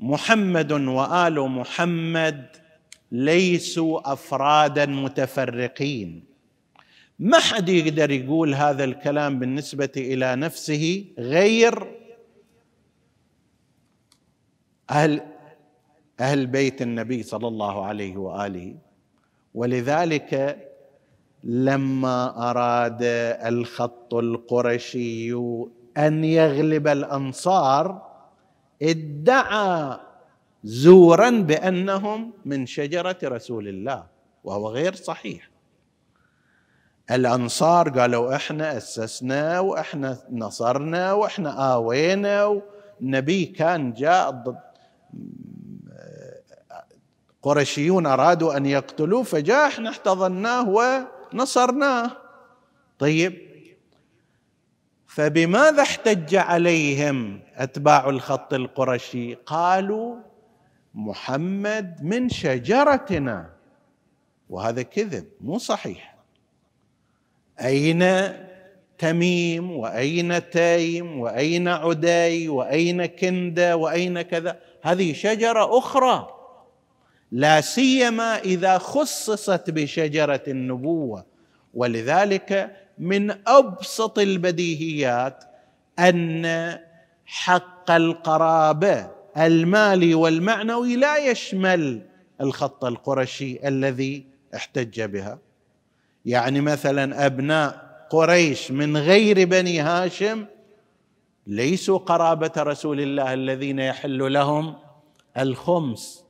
محمد 0.00 0.72
وآل 0.72 1.40
محمد 1.40 2.46
ليسوا 3.12 4.12
أفرادا 4.12 4.86
متفرقين. 4.86 6.24
ما 7.18 7.38
حد 7.38 7.68
يقدر 7.68 8.10
يقول 8.10 8.54
هذا 8.54 8.84
الكلام 8.84 9.38
بالنسبة 9.38 9.92
إلى 9.96 10.36
نفسه 10.36 11.04
غير 11.18 11.94
أهل 14.90 15.22
أهل 16.20 16.46
بيت 16.46 16.82
النبي 16.82 17.22
صلى 17.22 17.48
الله 17.48 17.84
عليه 17.84 18.16
وآله. 18.16 18.76
ولذلك 19.54 20.58
لما 21.44 22.50
أراد 22.50 22.98
الخط 23.46 24.14
القرشي 24.14 25.32
أن 25.96 26.24
يغلب 26.24 26.88
الأنصار 26.88 28.02
ادعى 28.82 29.98
زورا 30.64 31.30
بأنهم 31.30 32.32
من 32.44 32.66
شجرة 32.66 33.16
رسول 33.24 33.68
الله 33.68 34.06
وهو 34.44 34.68
غير 34.68 34.94
صحيح. 34.94 35.50
الأنصار 37.10 37.88
قالوا 37.88 38.36
إحنا 38.36 38.76
أسسنا 38.76 39.60
وإحنا 39.60 40.18
نصرنا 40.30 41.12
وإحنا 41.12 41.74
آوينا 41.74 42.44
والنبي 43.00 43.44
كان 43.44 43.92
جاء 43.92 44.30
ضد 44.30 44.58
قرشيون 47.42 48.06
أرادوا 48.06 48.56
أن 48.56 48.66
يقتلوه 48.66 49.22
فجاء 49.22 49.66
إحنا 49.68 49.90
احتضناه 49.90 50.68
ونصرناه 51.34 52.10
طيب. 52.98 53.48
فبماذا 55.06 55.82
احتج 55.82 56.34
عليهم 56.34 57.40
أتباع 57.54 58.08
الخط 58.08 58.54
القرشي؟ 58.54 59.34
قالوا 59.34 60.16
محمد 60.94 62.04
من 62.04 62.28
شجرتنا. 62.28 63.50
وهذا 64.50 64.82
كذب 64.82 65.28
مو 65.40 65.58
صحيح. 65.58 66.16
أين 67.60 68.04
تميم؟ 68.98 69.70
وأين 69.70 70.50
تيم؟ 70.50 71.20
وأين 71.20 71.68
عدي؟ 71.68 72.48
وأين 72.48 73.06
كندة؟ 73.06 73.76
وأين 73.76 74.22
كذا؟ 74.22 74.60
هذه 74.82 75.12
شجرة 75.12 75.78
أخرى. 75.78 76.37
لا 77.32 77.60
سيما 77.60 78.38
إذا 78.38 78.78
خصصت 78.78 79.70
بشجرة 79.70 80.42
النبوة. 80.48 81.26
ولذلك 81.74 82.76
من 82.98 83.48
أبسط 83.48 84.18
البديهيات 84.18 85.44
أن 85.98 86.78
حق 87.26 87.90
القرابة 87.90 89.10
المالي 89.36 90.14
والمعنوي 90.14 90.96
لا 90.96 91.16
يشمل 91.16 92.02
الخط 92.40 92.84
القرشي 92.84 93.68
الذي 93.68 94.26
احتج 94.54 95.02
بها. 95.02 95.38
يعني 96.24 96.60
مثلا 96.60 97.26
أبناء 97.26 97.88
قريش 98.10 98.70
من 98.70 98.96
غير 98.96 99.44
بني 99.44 99.80
هاشم 99.80 100.46
ليسوا 101.46 101.98
قرابة 101.98 102.52
رسول 102.58 103.00
الله 103.00 103.34
الذين 103.34 103.78
يحل 103.78 104.32
لهم 104.32 104.74
الخمس. 105.38 106.27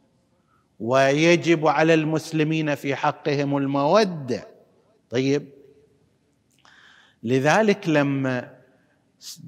ويجب 0.81 1.67
على 1.67 1.95
المسلمين 1.95 2.75
في 2.75 2.95
حقهم 2.95 3.57
المودة. 3.57 4.49
طيب. 5.11 5.49
لذلك 7.23 7.89
لما 7.89 8.59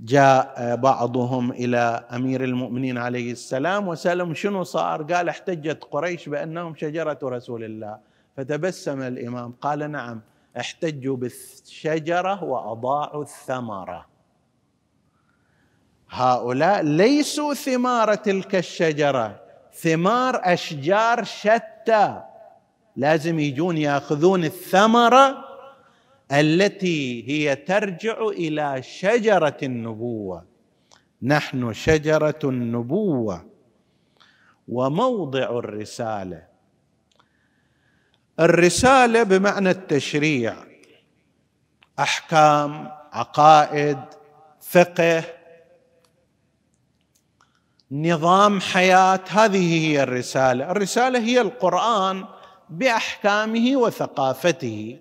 جاء 0.05 0.77
بعضهم 0.77 1.51
إلى 1.51 2.07
أمير 2.13 2.45
المؤمنين 2.45 2.99
عليه 2.99 3.33
السلام 3.33 3.89
وسألهم 3.89 4.35
شنو 4.35 4.63
صار؟ 4.63 5.03
قال 5.03 5.29
احتجت 5.29 5.85
قريش 5.91 6.29
بأنهم 6.29 6.75
شجرة 6.75 7.19
رسول 7.23 7.65
الله. 7.65 7.99
فتبسم 8.37 9.03
الإمام 9.03 9.53
قال 9.53 9.91
نعم 9.91 10.21
احتجوا 10.59 11.17
بالشجرة 11.17 12.45
وأضاعوا 12.45 13.23
الثمرة. 13.23 14.07
هؤلاء 16.11 16.83
ليسوا 16.83 17.55
ثمار 17.55 18.15
تلك 18.15 18.55
الشجرة. 18.55 19.50
ثمار 19.75 20.41
أشجار 20.45 21.25
شتى. 21.25 22.23
لازم 22.97 23.39
يجون 23.39 23.77
ياخذون 23.77 24.45
الثمرة 24.45 25.45
التي 26.33 27.29
هي 27.29 27.57
ترجع 27.57 28.23
إلى 28.23 28.83
شجرة 28.83 29.57
النبوة. 29.63 30.45
نحن 31.23 31.73
شجرة 31.73 32.39
النبوة 32.45 33.47
وموضع 34.69 35.59
الرسالة. 35.59 36.43
الرسالة 38.41 39.23
بمعنى 39.23 39.71
التشريع. 39.71 40.55
أحكام 41.99 42.91
عقائد 43.13 43.99
فقه 44.61 45.25
نظام 47.93 48.61
حياة. 48.61 49.21
هذه 49.29 49.87
هي 49.87 50.03
الرسالة. 50.03 50.71
الرسالة 50.71 51.19
هي 51.19 51.41
القرآن 51.41 52.25
بأحكامه 52.71 53.77
وثقافته. 53.77 54.99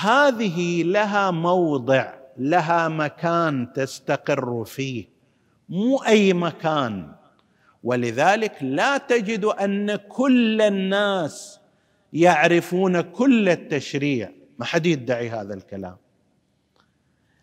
هذه 0.00 0.82
لها 0.82 1.30
موضع 1.30 2.12
لها 2.38 2.88
مكان 2.88 3.72
تستقر 3.72 4.64
فيه. 4.64 5.08
مو 5.68 5.96
أي 5.96 6.32
مكان. 6.32 7.12
ولذلك 7.84 8.52
لا 8.60 8.98
تجد 8.98 9.44
أن 9.44 9.96
كل 9.96 10.62
الناس 10.62 11.60
يعرفون 12.12 13.00
كل 13.00 13.48
التشريع. 13.48 14.32
ما 14.58 14.64
حد 14.64 14.86
يدعي 14.86 15.30
هذا 15.30 15.54
الكلام. 15.54 15.96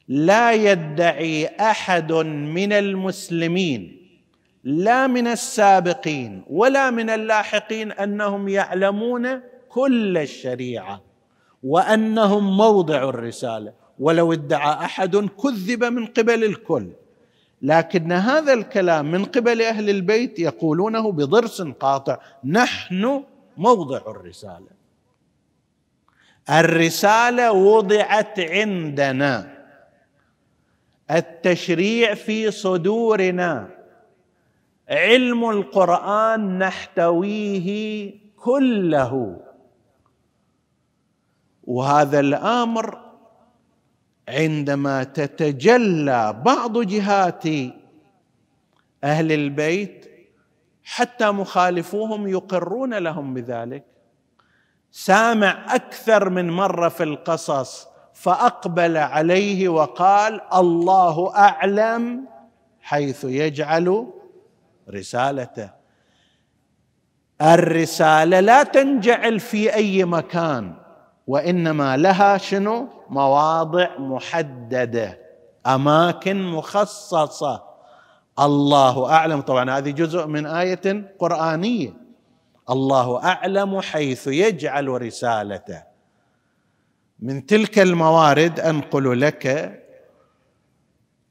لا 0.07 0.51
يدعي 0.51 1.47
أحد 1.47 2.11
من 2.13 2.73
المسلمين 2.73 3.98
لا 4.63 5.07
من 5.07 5.27
السابقين 5.27 6.43
ولا 6.49 6.91
من 6.91 7.09
اللاحقين 7.09 7.91
أنهم 7.91 8.49
يعلمون 8.49 9.41
كل 9.69 10.17
الشريعة 10.17 11.01
وأنهم 11.63 12.57
موضع 12.57 13.09
الرسالة. 13.09 13.73
ولو 13.99 14.33
ادعى 14.33 14.85
أحد 14.85 15.15
كذب 15.15 15.83
من 15.83 16.05
قبل 16.05 16.43
الكل. 16.43 16.87
لكن 17.61 18.11
هذا 18.11 18.53
الكلام 18.53 19.11
من 19.11 19.25
قبل 19.25 19.61
أهل 19.61 19.89
البيت 19.89 20.39
يقولونه 20.39 21.11
بضرس 21.11 21.61
قاطع. 21.61 22.17
نحن 22.43 23.23
موضع 23.57 23.97
الرسالة. 24.07 24.79
الرسالة 26.49 27.51
وضعت 27.51 28.39
عندنا. 28.39 29.59
التشريع 31.11 32.13
في 32.13 32.51
صدورنا. 32.51 33.78
علم 34.89 35.49
القرآن 35.49 36.57
نحتويه 36.57 38.11
كله. 38.37 39.39
وهذا 41.63 42.19
الأمر 42.19 42.99
عندما 44.29 45.03
تتجلى 45.03 46.41
بعض 46.45 46.81
جهات 46.81 47.43
أهل 49.03 49.31
البيت 49.31 50.05
حتى 50.83 51.31
مخالفوهم 51.31 52.27
يقرون 52.27 52.93
لهم 52.93 53.33
بذلك. 53.33 53.85
سامع 54.91 55.75
أكثر 55.75 56.29
من 56.29 56.49
مرة 56.49 56.89
في 56.89 57.03
القصص 57.03 57.87
فأقبل 58.13 58.97
عليه 58.97 59.69
وقال 59.69 60.41
الله 60.53 61.35
أعلم 61.35 62.25
حيث 62.81 63.23
يجعل 63.23 64.07
رسالته. 64.91 65.69
الرسالة 67.41 68.39
لا 68.39 68.63
تنجعل 68.63 69.39
في 69.39 69.73
أي 69.73 70.05
مكان 70.05 70.75
وإنما 71.27 71.97
لها 71.97 72.37
شنو؟ 72.37 72.87
مواضع 73.09 73.97
محددة 73.97 75.19
أماكن 75.67 76.43
مخصصة. 76.43 77.63
الله 78.39 79.11
أعلم. 79.11 79.41
طبعا 79.41 79.77
هذه 79.77 79.91
جزء 79.91 80.27
من 80.27 80.45
آية 80.45 81.15
قرآنية. 81.19 81.93
الله 82.69 83.23
أعلم 83.23 83.81
حيث 83.81 84.27
يجعل 84.27 84.87
رسالته. 85.01 85.83
من 87.19 87.45
تلك 87.45 87.79
الموارد 87.79 88.59
أنقل 88.59 89.21
لك 89.21 89.75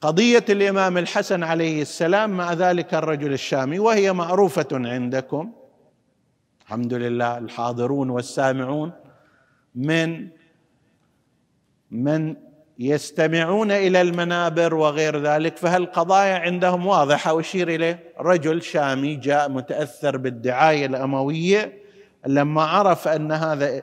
قضية 0.00 0.44
الإمام 0.48 0.98
الحسن 0.98 1.42
عليه 1.42 1.82
السلام 1.82 2.30
مع 2.30 2.52
ذلك 2.52 2.94
الرجل 2.94 3.32
الشامي 3.32 3.78
وهي 3.78 4.12
معروفة 4.12 4.68
عندكم. 4.72 5.52
الحمد 6.62 6.94
لله 6.94 7.38
الحاضرون 7.38 8.10
والسامعون 8.10 8.92
من 9.74 10.28
من 11.90 12.36
يستمعون 12.78 13.70
إلى 13.70 14.00
المنابر 14.00 14.74
وغير 14.74 15.22
ذلك 15.22 15.56
فهالقضايا 15.56 16.34
عندهم 16.38 16.86
واضحة؟ 16.86 17.32
واشير 17.32 17.68
إليه. 17.68 18.12
رجل 18.20 18.62
شامي 18.62 19.16
جاء 19.16 19.48
متأثر 19.48 20.16
بالدعاية 20.16 20.86
الأموية 20.86 21.78
لما 22.26 22.62
عرف 22.62 23.08
أن 23.08 23.32
هذا 23.32 23.82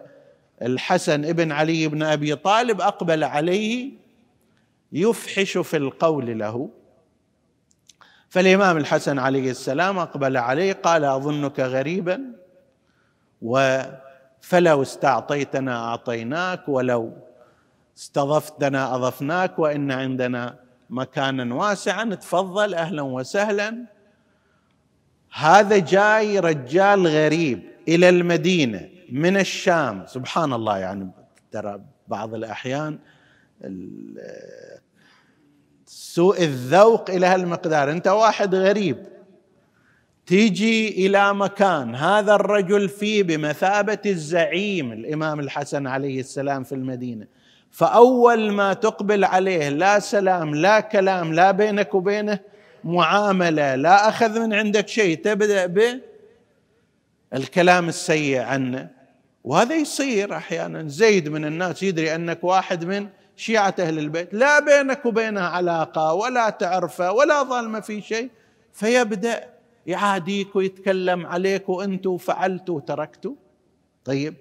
الحسن 0.61 1.25
ابن 1.25 1.51
علي 1.51 1.87
بن 1.87 2.03
أبي 2.03 2.35
طالب 2.35 2.81
أقبل 2.81 3.23
عليه 3.23 4.04
يفحش 4.91 5.57
في 5.57 5.77
القول 5.77 6.39
له. 6.39 6.69
فالإمام 8.29 8.77
الحسن 8.77 9.19
عليه 9.19 9.51
السلام 9.51 9.99
أقبل 9.99 10.37
عليه 10.37 10.73
قال 10.73 11.03
أظنك 11.03 11.59
غريبا 11.59 12.21
فلو 14.41 14.81
استعطيتنا 14.81 15.89
أعطيناك 15.89 16.69
ولو 16.69 17.13
استضفتنا 17.97 18.95
أضفناك 18.95 19.59
وإن 19.59 19.91
عندنا 19.91 20.59
مكانا 20.89 21.55
واسعا 21.55 22.15
تفضل 22.15 22.73
أهلا 22.73 23.01
وسهلا. 23.01 23.85
هذا 25.33 25.77
جاي 25.77 26.39
رجال 26.39 27.07
غريب 27.07 27.63
إلى 27.87 28.09
المدينة 28.09 28.89
من 29.09 29.37
الشام. 29.37 30.05
سبحان 30.07 30.53
الله 30.53 30.77
يعني 30.77 31.09
ترى 31.51 31.81
بعض 32.07 32.33
الأحيان 32.33 32.99
سوء 36.15 36.43
الذوق 36.43 37.09
إلى 37.09 37.25
هالمقدار. 37.25 37.91
أنت 37.91 38.07
واحد 38.07 38.55
غريب. 38.55 38.97
تيجي 40.25 41.07
إلى 41.07 41.33
مكان 41.33 41.95
هذا 41.95 42.35
الرجل 42.35 42.89
فيه 42.89 43.23
بمثابة 43.23 43.97
الزعيم 44.05 44.91
الإمام 44.91 45.39
الحسن 45.39 45.87
عليه 45.87 46.19
السلام 46.19 46.63
في 46.63 46.75
المدينة. 46.75 47.27
فأول 47.71 48.51
ما 48.51 48.73
تقبل 48.73 49.25
عليه 49.25 49.69
لا 49.69 49.99
سلام 49.99 50.55
لا 50.55 50.79
كلام 50.79 51.33
لا 51.33 51.51
بينك 51.51 51.95
وبينه 51.95 52.39
معاملة 52.83 53.75
لا 53.75 54.09
أخذ 54.09 54.39
من 54.39 54.53
عندك 54.53 54.87
شيء 54.87 55.17
تبدأ 55.17 55.65
بالكلام 57.31 57.89
السيء 57.89 58.39
عنه. 58.39 58.89
وهذا 59.43 59.75
يصير 59.75 60.35
أحيانا. 60.37 60.87
زيد 60.87 61.29
من 61.29 61.45
الناس 61.45 61.83
يدري 61.83 62.15
أنك 62.15 62.43
واحد 62.43 62.85
من 62.85 63.07
شيعة 63.35 63.75
أهل 63.79 63.99
البيت 63.99 64.33
لا 64.33 64.59
بينك 64.59 65.05
وبينه 65.05 65.41
علاقة 65.41 66.13
ولا 66.13 66.49
تعرفة 66.49 67.11
ولا 67.11 67.43
ظالمة 67.43 67.79
في 67.79 68.01
شيء 68.01 68.29
فيبدأ 68.73 69.49
يعاديك 69.85 70.55
ويتكلم 70.55 71.25
عليك 71.25 71.69
وأنتم 71.69 72.17
فعلتوا 72.17 72.75
وتركتوا. 72.75 73.35
طيب. 74.05 74.33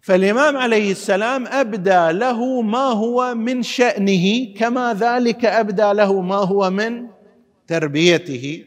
فالإمام 0.00 0.56
عليه 0.56 0.90
السلام 0.90 1.46
أبدى 1.46 2.10
له 2.10 2.62
ما 2.62 2.84
هو 2.84 3.34
من 3.34 3.62
شأنه 3.62 4.54
كما 4.54 4.94
ذلك 4.94 5.44
أبدى 5.44 5.92
له 5.92 6.20
ما 6.20 6.36
هو 6.36 6.70
من 6.70 7.08
تربيته. 7.66 8.64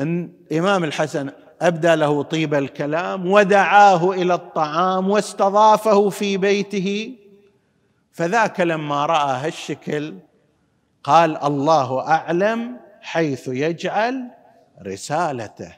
الامام 0.00 0.84
الحسن 0.84 1.30
أبدى 1.62 1.94
له 1.94 2.22
طيب 2.22 2.54
الكلام 2.54 3.30
ودعاه 3.30 4.12
إلى 4.12 4.34
الطعام 4.34 5.10
واستضافه 5.10 6.08
في 6.08 6.36
بيته. 6.36 7.14
فذاك 8.12 8.60
لما 8.60 9.06
رأى 9.06 9.46
هالشكل 9.46 10.14
قال 11.04 11.36
الله 11.44 12.00
أعلم 12.00 12.76
حيث 13.00 13.48
يجعل 13.48 14.30
رسالته. 14.86 15.76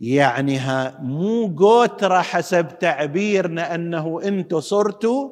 يعني 0.00 0.58
ها 0.58 0.98
مو 1.00 1.46
قوترة 1.58 2.20
حسب 2.20 2.78
تعبيرنا 2.78 3.74
أنه 3.74 4.20
أنتم 4.24 4.60
صرتوا 4.60 5.30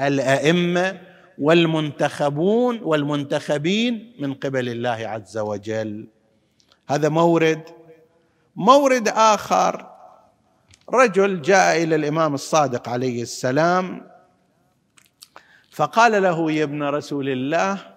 الأئمة 0.00 1.00
والمنتخبون 1.38 2.80
والمنتخبين 2.82 4.12
من 4.20 4.34
قبل 4.34 4.68
الله 4.68 5.08
عز 5.08 5.38
وجل. 5.38 6.08
هذا 6.88 7.08
مورد 7.08 7.62
مورد 8.56 9.08
آخر 9.08 9.90
رجل 10.90 11.42
جاء 11.42 11.82
إلى 11.82 11.94
الإمام 11.94 12.34
الصادق 12.34 12.88
عليه 12.88 13.22
السلام 13.22 14.10
فقال 15.70 16.22
له 16.22 16.52
يا 16.52 16.64
ابن 16.64 16.82
رسول 16.82 17.28
الله 17.28 17.96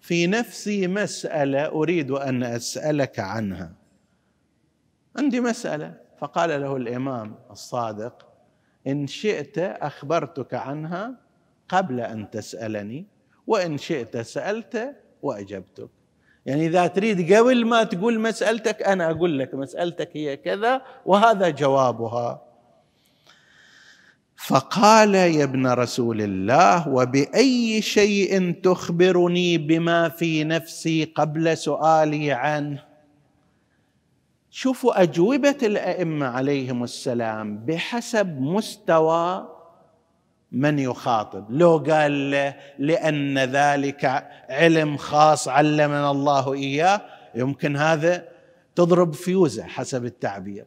في 0.00 0.26
نفسي 0.26 0.86
مسألة 0.86 1.66
أريد 1.66 2.10
أن 2.10 2.42
أسألك 2.42 3.18
عنها. 3.18 3.72
عندي 5.18 5.40
مسألة. 5.40 5.94
فقال 6.18 6.60
له 6.60 6.76
الإمام 6.76 7.34
الصادق 7.50 8.28
إن 8.86 9.06
شئت 9.06 9.58
أخبرتك 9.58 10.54
عنها 10.54 11.14
قبل 11.68 12.00
أن 12.00 12.30
تسألني 12.30 13.06
وإن 13.46 13.78
شئت 13.78 14.16
سألت 14.16 14.96
وأجبتك. 15.22 15.95
يعني 16.46 16.66
إذا 16.66 16.86
تريد 16.86 17.20
قبل 17.20 17.66
ما 17.66 17.82
تقول 17.84 18.20
مسألتك 18.20 18.82
أنا 18.82 19.10
أقول 19.10 19.38
لك 19.38 19.54
مسألتك 19.54 20.10
هي 20.14 20.36
كذا 20.36 20.82
وهذا 21.06 21.48
جوابها. 21.48 22.42
فقال 24.36 25.14
يا 25.14 25.44
ابن 25.44 25.66
رسول 25.66 26.22
الله 26.22 26.88
وبأي 26.88 27.82
شيء 27.82 28.52
تخبرني 28.62 29.58
بما 29.58 30.08
في 30.08 30.44
نفسي 30.44 31.04
قبل 31.04 31.56
سؤالي 31.56 32.32
عنه؟ 32.32 32.82
شوفوا 34.50 35.02
أجوبة 35.02 35.56
الأئمة 35.62 36.26
عليهم 36.26 36.84
السلام 36.84 37.64
بحسب 37.66 38.40
مستوى 38.40 39.55
من 40.52 40.78
يخاطب؟ 40.78 41.50
لو 41.50 41.84
قال 41.88 42.30
له 42.30 42.54
لأن 42.78 43.38
ذلك 43.38 44.28
علم 44.48 44.96
خاص 44.96 45.48
علمنا 45.48 46.10
الله 46.10 46.52
إياه 46.52 47.00
يمكن 47.34 47.76
هذا 47.76 48.28
تضرب 48.74 49.14
فيوزه 49.14 49.64
حسب 49.64 50.04
التعبير. 50.04 50.64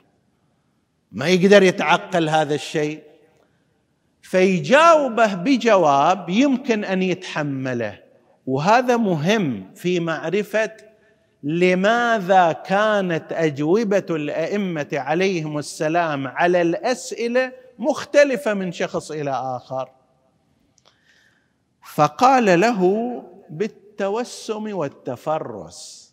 ما 1.12 1.28
يقدر 1.28 1.63
يتعقل 1.63 2.30
هذا 2.30 2.56
الشيء. 2.56 3.04
فيجاوبه 4.22 5.34
بجواب 5.34 6.30
يمكن 6.30 6.84
أن 6.84 7.04
يتحمله. 7.04 8.00
وهذا 8.46 8.98
مهم 8.98 9.74
في 9.76 10.00
معرفة 10.00 10.72
لماذا 11.44 12.52
كانت 12.52 13.34
أجوبة 13.34 14.06
الأئمة 14.10 14.88
عليهم 14.94 15.58
السلام 15.58 16.28
على 16.28 16.62
الأسئلة 16.62 17.52
مختلفة 17.80 18.54
من 18.54 18.72
شخص 18.72 19.12
إلى 19.12 19.32
آخر. 19.32 19.92
فقال 21.96 22.60
له 22.60 22.84
بالتوسم 23.50 24.78
والتفرس 24.78 26.10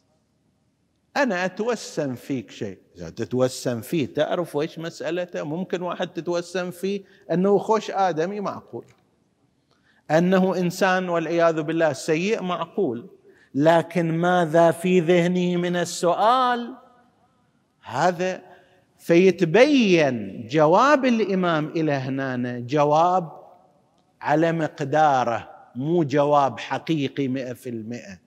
أنا 1.16 1.44
أتوسم 1.44 2.14
فيك 2.14 2.50
شيء. 2.50 2.78
إذا 2.96 3.10
تتوسم 3.10 3.80
فيه 3.80 4.14
تعرف 4.14 4.56
إيش 4.56 4.78
مسألته؟ 4.78 5.42
ممكن 5.42 5.82
واحد 5.82 6.08
تتوسم 6.08 6.70
فيه 6.70 7.02
أنه 7.32 7.58
خوش 7.58 7.90
آدمي 7.90 8.40
معقول. 8.40 8.84
أنه 10.10 10.56
إنسان 10.56 11.08
والعياذ 11.08 11.62
بالله 11.62 11.92
سيء 11.92 12.42
معقول. 12.42 13.10
لكن 13.54 14.18
ماذا 14.18 14.70
في 14.70 15.00
ذهنه 15.00 15.56
من 15.56 15.76
السؤال؟ 15.76 16.76
هذا 17.82 18.42
فيتبين 19.06 20.46
جواب 20.50 21.04
الإمام 21.04 21.68
إلى 21.68 21.92
هنا 21.92 22.58
جواب 22.58 23.32
على 24.20 24.52
مقداره 24.52 25.50
مو 25.74 26.02
جواب 26.02 26.60
حقيقي 26.60 27.28
مئة 27.28 27.52
في 27.52 27.68
المئة. 27.68 28.18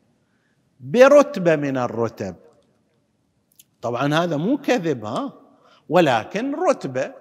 برتبة 0.80 1.56
من 1.56 1.78
الرتب. 1.78 2.36
طبعا 3.82 4.14
هذا 4.14 4.38
مو 4.38 4.58
كذب 4.58 5.06
ها؟ 5.06 5.34
ولكن 5.90 6.56
رتبة. 6.70 7.14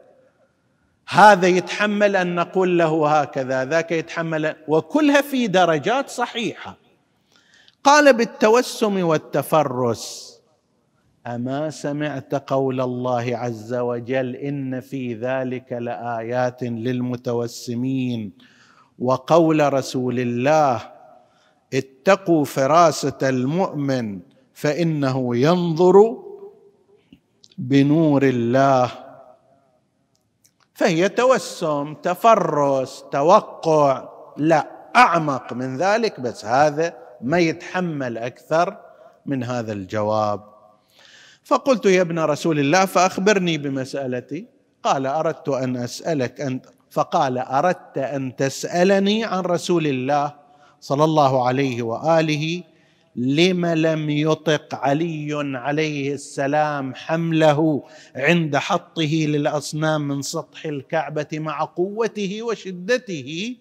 هذا 1.09 1.47
يتحمل 1.47 2.17
أن 2.17 2.35
نقول 2.35 2.79
له 2.79 3.21
هكذا 3.21 3.65
ذاك 3.65 3.93
يتحمل 3.93 4.57
وكلها 4.69 5.21
في 5.21 5.47
درجات 5.47 6.09
صحيحة. 6.09 6.77
قال 7.85 8.13
بالتوسم 8.13 9.05
والتفرس. 9.05 10.28
اما 11.35 11.71
سمعت 11.71 12.35
قول 12.35 12.81
الله 12.81 13.37
عز 13.37 13.75
وجل 13.75 14.37
ان 14.37 14.81
في 14.81 15.15
ذلك 15.15 15.73
لايات 15.73 16.63
للمتوسمين 16.63 18.33
وقول 18.99 19.73
رسول 19.73 20.19
الله 20.21 20.81
اتقوا 21.75 22.45
فراسه 22.45 23.19
المؤمن 23.23 24.21
فانه 24.55 25.37
ينظر 25.37 26.17
بنور 27.59 28.23
الله 28.23 28.91
فهي 30.75 31.09
توسم 31.09 31.95
تفرس 31.95 33.05
توقع 33.13 34.09
لا 34.37 34.71
اعمق 34.97 35.53
من 35.53 35.77
ذلك 35.77 36.21
بس 36.21 36.45
هذا 36.45 36.97
ما 37.21 37.39
يتحمل 37.39 38.19
أكثر 38.19 38.77
من 39.27 39.45
هذا 39.45 39.73
الجواب. 39.73 40.48
فقلت 41.49 41.87
يا 41.87 42.01
ابن 42.01 42.19
رسول 42.19 42.59
الله 42.59 42.85
فأخبرني 42.85 43.59
بمسألتي. 43.59 44.47
قال 44.83 45.07
أردت 45.07 45.49
أن 45.49 45.77
أسألك 45.77 46.41
انت 46.41 46.67
فقال 46.91 47.39
أردت 47.39 47.99
أن 47.99 48.37
تسألني 48.37 49.25
عن 49.25 49.41
رسول 49.41 49.87
الله 49.87 50.35
صلى 50.81 51.05
الله 51.05 51.47
عليه 51.47 51.83
وآله 51.83 52.63
لم 53.17 53.67
لم 53.67 54.11
يطق 54.11 54.75
علي 54.75 55.29
عليه 55.57 56.15
السلام 56.15 56.95
حمله 56.95 57.83
عند 58.17 58.57
حطه 58.57 59.15
للأصنام 59.29 60.09
من 60.09 60.23
سطح 60.23 60.65
الكعبة 60.65 61.33
مع 61.33 61.65
قوته 61.65 62.43
وشدته. 62.43 63.57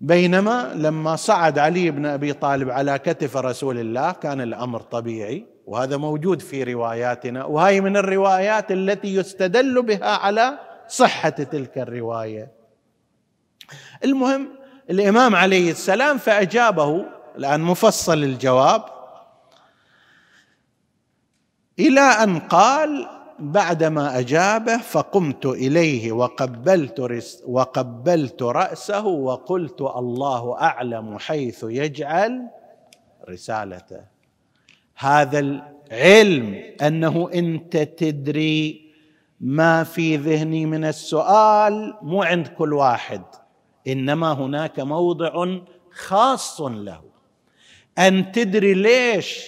بينما 0.00 0.72
لما 0.74 1.16
صعد 1.16 1.58
علي 1.58 1.90
بن 1.90 2.06
أبي 2.06 2.32
طالب 2.32 2.70
على 2.70 2.98
كتف 2.98 3.36
رسول 3.36 3.78
الله 3.78 4.12
كان 4.12 4.40
الأمر 4.40 4.80
طبيعي. 4.80 5.53
وهذا 5.66 5.96
موجود 5.96 6.40
في 6.40 6.64
رواياتنا 6.64 7.44
وهي 7.44 7.80
من 7.80 7.96
الروايات 7.96 8.72
التي 8.72 9.14
يستدل 9.14 9.82
بها 9.82 10.16
على 10.16 10.58
صحة 10.88 11.28
تلك 11.28 11.78
الرواية. 11.78 12.52
المهم 14.04 14.48
الإمام 14.90 15.36
عليه 15.36 15.70
السلام 15.70 16.18
فأجابه 16.18 17.04
الآن 17.36 17.60
مفصل 17.60 18.22
الجواب 18.22 18.84
إلى 21.78 22.00
أن 22.00 22.38
قال 22.38 23.08
بعدما 23.38 24.18
أجابه 24.18 24.78
فقمت 24.78 25.46
إليه 25.46 26.12
وقبلت 26.12 27.00
وقبلت 27.46 28.42
رأسه 28.42 29.06
وقلت 29.06 29.80
الله 29.80 30.60
أعلم 30.60 31.18
حيث 31.18 31.64
يجعل 31.68 32.48
رسالته. 33.28 34.13
هذا 34.96 35.38
العلم 35.38 36.62
أنه 36.82 37.30
أنت 37.34 37.76
تدري 37.76 38.84
ما 39.40 39.84
في 39.84 40.16
ذهني 40.16 40.66
من 40.66 40.84
السؤال 40.84 41.94
مو 42.02 42.22
عند 42.22 42.46
كل 42.46 42.72
واحد 42.72 43.22
إنما 43.86 44.32
هناك 44.32 44.80
موضع 44.80 45.46
خاص 45.90 46.60
له. 46.60 47.00
أن 47.98 48.32
تدري 48.32 48.74
ليش 48.74 49.46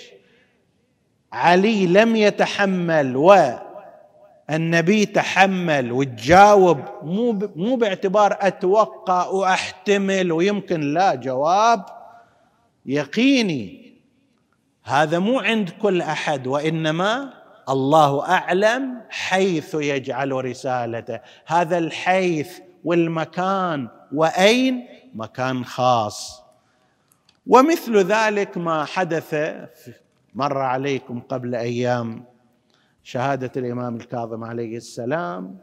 علي 1.32 1.86
لم 1.86 2.16
يتحمل 2.16 3.16
و 3.16 3.34
النبي 4.50 5.06
تحمل 5.06 5.92
وتجاوب 5.92 6.80
مو 7.02 7.50
مو 7.56 7.76
باعتبار 7.76 8.36
أتوقع 8.40 9.26
وأحتمل 9.26 10.32
ويمكن 10.32 10.80
لا 10.80 11.14
جواب 11.14 11.84
يقيني 12.86 13.85
هذا 14.86 15.18
مو 15.18 15.40
عند 15.40 15.70
كل 15.70 16.02
أحد 16.02 16.46
وإنما 16.46 17.32
الله 17.68 18.28
أعلم 18.28 19.02
حيث 19.08 19.74
يجعل 19.74 20.32
رسالته. 20.32 21.20
هذا 21.46 21.78
الحيث 21.78 22.58
والمكان 22.84 23.88
وأين؟ 24.12 24.86
مكان 25.14 25.64
خاص. 25.64 26.42
ومثل 27.46 27.96
ذلك 27.96 28.58
ما 28.58 28.84
حدث 28.84 29.34
مر 30.34 30.58
عليكم 30.58 31.20
قبل 31.20 31.54
أيام. 31.54 32.24
شهادة 33.02 33.52
الإمام 33.56 33.96
الكاظم 33.96 34.44
عليه 34.44 34.76
السلام 34.76 35.58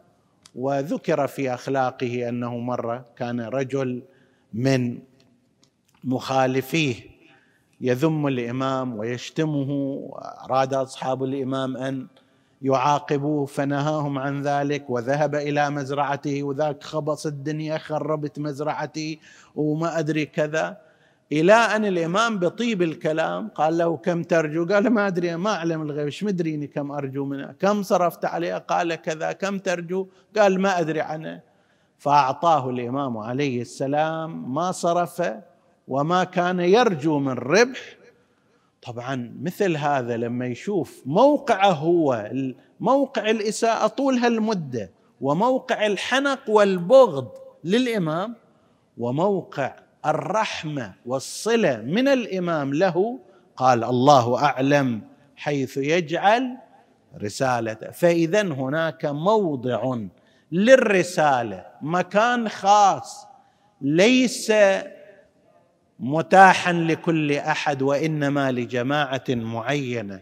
وذكر 0.55 1.27
في 1.27 1.53
أخلاقه 1.53 2.29
أنه 2.29 2.57
مرة 2.57 3.05
كان 3.17 3.41
رجل 3.41 4.03
من 4.53 4.99
مخالفيه. 6.03 7.12
يذم 7.83 8.27
الإمام 8.27 8.97
ويشتمه 8.99 9.71
واراد 9.71 10.73
أصحاب 10.73 11.23
الإمام 11.23 11.77
أن 11.77 12.07
يعاقبوه 12.61 13.45
فنهاهم 13.45 14.19
عن 14.19 14.41
ذلك 14.41 14.89
وذهب 14.89 15.35
إلى 15.35 15.69
مزرعته 15.69 16.43
وذاك 16.43 16.83
خبص 16.83 17.25
الدنيا 17.25 17.77
خربت 17.77 18.39
مزرعتي 18.39 19.19
وما 19.55 19.99
أدري 19.99 20.25
كذا 20.25 20.77
إلى 21.31 21.53
أن 21.53 21.85
الإمام 21.85 22.39
بطيب 22.39 22.81
الكلام 22.81 23.47
قال 23.47 23.77
له 23.77 23.97
كم 23.97 24.23
ترجو؟ 24.23 24.65
قال 24.65 24.89
ما 24.89 25.07
أدري 25.07 25.35
ما 25.35 25.55
أعلم 25.55 25.81
الغيب 25.81 26.05
إيش 26.05 26.23
مدريني 26.23 26.67
كم 26.67 26.91
أرجو 26.91 27.25
منه؟ 27.25 27.55
كم 27.59 27.83
صرفت 27.83 28.25
عليه؟ 28.25 28.57
قال 28.57 28.95
كذا 28.95 29.31
كم 29.31 29.57
ترجو؟ 29.57 30.07
قال 30.37 30.61
ما 30.61 30.79
أدري 30.79 31.01
عنه 31.01 31.41
فأعطاه 31.97 32.69
الإمام 32.69 33.17
عليه 33.17 33.61
السلام 33.61 34.53
ما 34.53 34.71
صرف 34.71 35.21
وما 35.87 36.23
كان 36.23 36.59
يرجو 36.59 37.19
من 37.19 37.33
ربح. 37.33 37.79
طبعا 38.81 39.35
مثل 39.41 39.77
هذا 39.77 40.17
لما 40.17 40.45
يشوف 40.45 41.03
موقعه 41.05 41.71
هو 41.71 42.31
موقع 42.79 43.29
الإساءة 43.29 43.87
طول 43.87 44.17
هالمدة 44.17 44.91
وموقع 45.21 45.85
الحنق 45.85 46.49
والبغض 46.49 47.31
للإمام 47.63 48.35
وموقع 48.97 49.75
الرحمة 50.05 50.93
والصلة 51.05 51.81
من 51.81 52.07
الإمام 52.07 52.73
له 52.73 53.19
قال 53.57 53.83
الله 53.83 54.43
أعلم 54.43 55.01
حيث 55.35 55.77
يجعل 55.77 56.57
رسالته. 57.23 57.91
فاذا 57.91 58.41
هناك 58.41 59.05
موضع 59.05 59.95
للرسالة 60.51 61.65
مكان 61.81 62.49
خاص 62.49 63.27
ليس 63.81 64.51
متاحا 65.99 66.73
لكل 66.73 67.31
أحد 67.31 67.81
وإنما 67.81 68.51
لجماعة 68.51 69.23
معينة. 69.29 70.21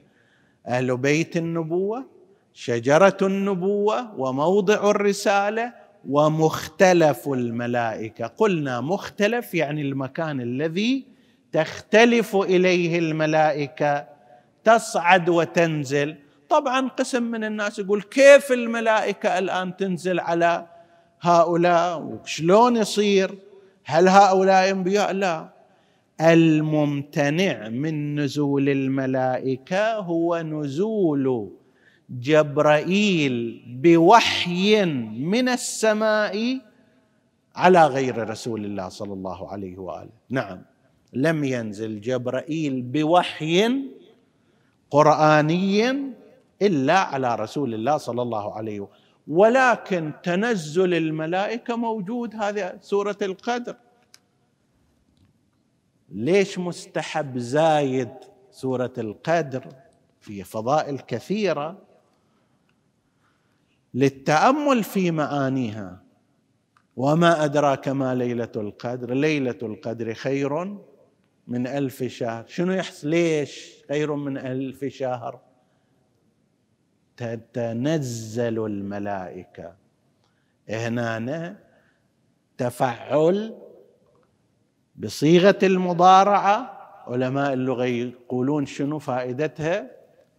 أهل 0.67 0.97
بيت 0.97 1.37
النبوة 1.37 2.05
شجرة 2.53 3.17
النبوة 3.21 4.19
وموضع 4.19 4.89
الرسالة 4.91 5.73
ومختلف 6.09 7.27
الملائكة. 7.27 8.27
قلنا 8.27 8.81
مختلف 8.81 9.53
يعني 9.53 9.81
المكان 9.81 10.41
الذي 10.41 11.05
تختلف 11.51 12.35
إليه 12.35 12.99
الملائكة 12.99 14.07
تصعد 14.63 15.29
وتنزل. 15.29 16.15
طبعا 16.49 16.87
قسم 16.87 17.23
من 17.23 17.43
الناس 17.43 17.79
يقول 17.79 18.01
كيف 18.01 18.51
الملائكة 18.51 19.39
الآن 19.39 19.77
تنزل 19.77 20.19
على 20.19 20.65
هؤلاء؟ 21.21 21.99
وشلون 21.99 22.77
يصير؟ 22.77 23.35
هل 23.85 24.07
هؤلاء 24.07 24.71
أنبياء؟ 24.71 25.11
لا. 25.11 25.60
الممتنع 26.21 27.69
من 27.69 28.19
نزول 28.19 28.69
الملائكة 28.69 29.95
هو 29.95 30.41
نزول 30.41 31.51
جبرائيل 32.09 33.63
بوحي 33.67 34.85
من 35.35 35.49
السماء 35.49 36.59
على 37.55 37.87
غير 37.87 38.29
رسول 38.29 38.65
الله 38.65 38.89
صلى 38.89 39.13
الله 39.13 39.51
عليه 39.51 39.77
وآله. 39.77 40.09
نعم 40.29 40.61
لم 41.13 41.43
ينزل 41.43 42.01
جبرائيل 42.01 42.81
بوحي 42.81 43.69
قرآني 44.91 45.89
إلا 46.61 46.99
على 46.99 47.35
رسول 47.35 47.73
الله 47.73 47.97
صلى 47.97 48.21
الله 48.21 48.53
عليه 48.53 48.79
وسلم 48.79 48.95
ولكن 49.27 50.11
تنزل 50.23 50.93
الملائكة 50.93 51.75
موجود 51.75 52.35
هذا 52.35 52.77
سورة 52.81 53.17
القدر. 53.21 53.75
ليش 56.11 56.59
مستحب 56.59 57.37
زايد 57.37 58.09
سورة 58.51 58.93
القدر 58.97 59.67
في 60.19 60.43
فضائل 60.43 60.99
كثيرة 60.99 61.81
للتأمل 63.93 64.83
في 64.83 65.11
معانيها؟ 65.11 66.03
وما 66.95 67.45
أدراك 67.45 67.87
ما 67.87 68.15
ليلة 68.15 68.51
القدر؟ 68.55 69.13
ليلة 69.13 69.57
القدر 69.61 70.13
خير 70.13 70.77
من 71.47 71.67
ألف 71.67 72.03
شهر. 72.03 72.45
شنو 72.47 72.73
يحصل 72.73 73.07
ليش 73.07 73.83
خير 73.89 74.15
من 74.15 74.37
ألف 74.37 74.85
شهر؟ 74.85 75.39
تتنزل 77.17 78.65
الملائكة. 78.65 79.75
هنا 80.69 81.57
تفعل 82.57 83.57
بصيغة 85.01 85.59
المضارعة 85.63 86.77
علماء 87.07 87.53
اللغة 87.53 87.85
يقولون 87.85 88.65
شنو 88.65 88.99
فائدتها؟ 88.99 89.91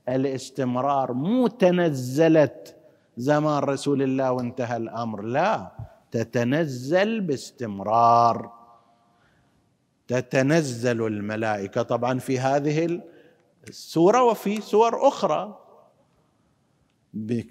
الاستمرار 0.08 1.12
مو 1.12 1.46
تنزلت 1.46 2.76
زمان 3.16 3.62
رسول 3.62 4.02
الله 4.02 4.32
وانتهى 4.32 4.76
الأمر. 4.76 5.22
لا 5.22 5.70
تتنزل 6.10 7.20
باستمرار. 7.20 8.52
تتنزل 10.08 11.06
الملائكة. 11.06 11.82
طبعا 11.82 12.18
في 12.18 12.38
هذه 12.38 13.00
السورة 13.68 14.22
وفي 14.22 14.60
سور 14.60 15.08
أخرى. 15.08 15.58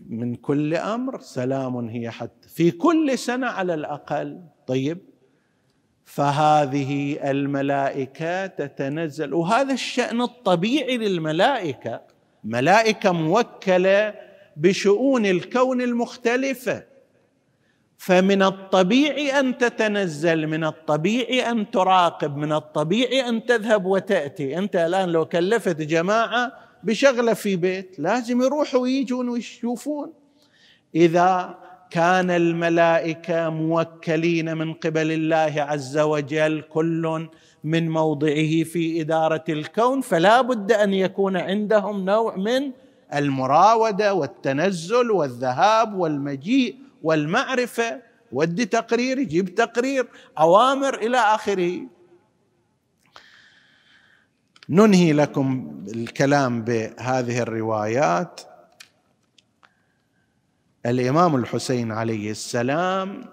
من 0.10 0.36
كل 0.36 0.76
أمر 0.76 1.20
سلام 1.20 1.90
هي 1.90 2.10
حتى 2.10 2.50
في 2.50 2.72
كل 2.72 3.18
سنة 3.18 3.48
على 3.48 3.74
الأقل. 3.74 4.42
طيب 4.68 5.11
فهذه 6.06 7.18
الملائكة 7.32 8.46
تتنزل. 8.48 9.34
وهذا 9.34 9.74
الشأن 9.74 10.22
الطبيعي 10.22 10.98
للملائكة. 10.98 12.02
ملائكة 12.44 13.12
موكلة 13.12 14.14
بشؤون 14.58 15.26
الكون 15.26 15.82
المختلفة. 15.82 16.84
فمن 17.98 18.44
الطبيعي 18.44 19.40
أن 19.40 19.58
تتنزل 19.58 20.48
من 20.48 20.64
الطبيعي 20.64 21.52
أن 21.52 21.72
تراقب 21.72 22.38
من 22.38 22.54
الطبيعي 22.54 23.30
أن 23.30 23.46
تذهب 23.46 23.86
وتأتي. 23.86 24.58
أنت 24.58 24.76
الآن 24.76 25.10
لو 25.10 25.26
كلفت 25.26 25.82
جماعة 25.82 26.52
بشغلة 26.84 27.34
في 27.34 27.56
بيت 27.56 28.00
لازم 28.00 28.42
يروحوا 28.42 28.80
ويجون 28.80 29.30
ويشوفون. 29.30 30.14
إذا 30.96 31.61
كان 31.92 32.30
الملائكة 32.30 33.50
موكلين 33.50 34.58
من 34.58 34.74
قبل 34.74 35.12
الله 35.12 35.54
عز 35.58 35.98
وجل 35.98 36.62
كل 36.62 37.28
من 37.64 37.90
موضعه 37.90 38.64
في 38.64 39.02
إدارة 39.02 39.44
الكون 39.50 40.02
فلا 40.02 40.42
بد 40.42 40.72
أن 40.72 40.94
يكون 40.94 41.38
عندهم 41.38 42.06
نوع 42.06 42.36
من 42.36 42.72
المراودة 43.14 44.14
والتنزل 44.14 45.12
والذهاب 45.12 45.96
والمجيء 45.96 46.76
والمعرفة. 47.04 48.02
ودي 48.32 48.66
تقرير 48.66 49.20
يجيب 49.20 49.56
تقرير 49.56 50.08
أوامر 50.40 50.96
إلى 50.96 51.18
آخره. 51.18 51.82
ننهي 54.70 55.14
لكم 55.14 55.76
الكلام 55.96 56.62
بهذه 56.62 57.40
الروايات. 57.40 58.42
الإمام 60.86 61.36
الحسين 61.36 61.92
عليه 61.92 62.32
السلام 62.32 63.26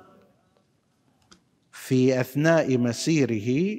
في 1.73 2.21
أثناء 2.21 2.79
مسيره 2.79 3.79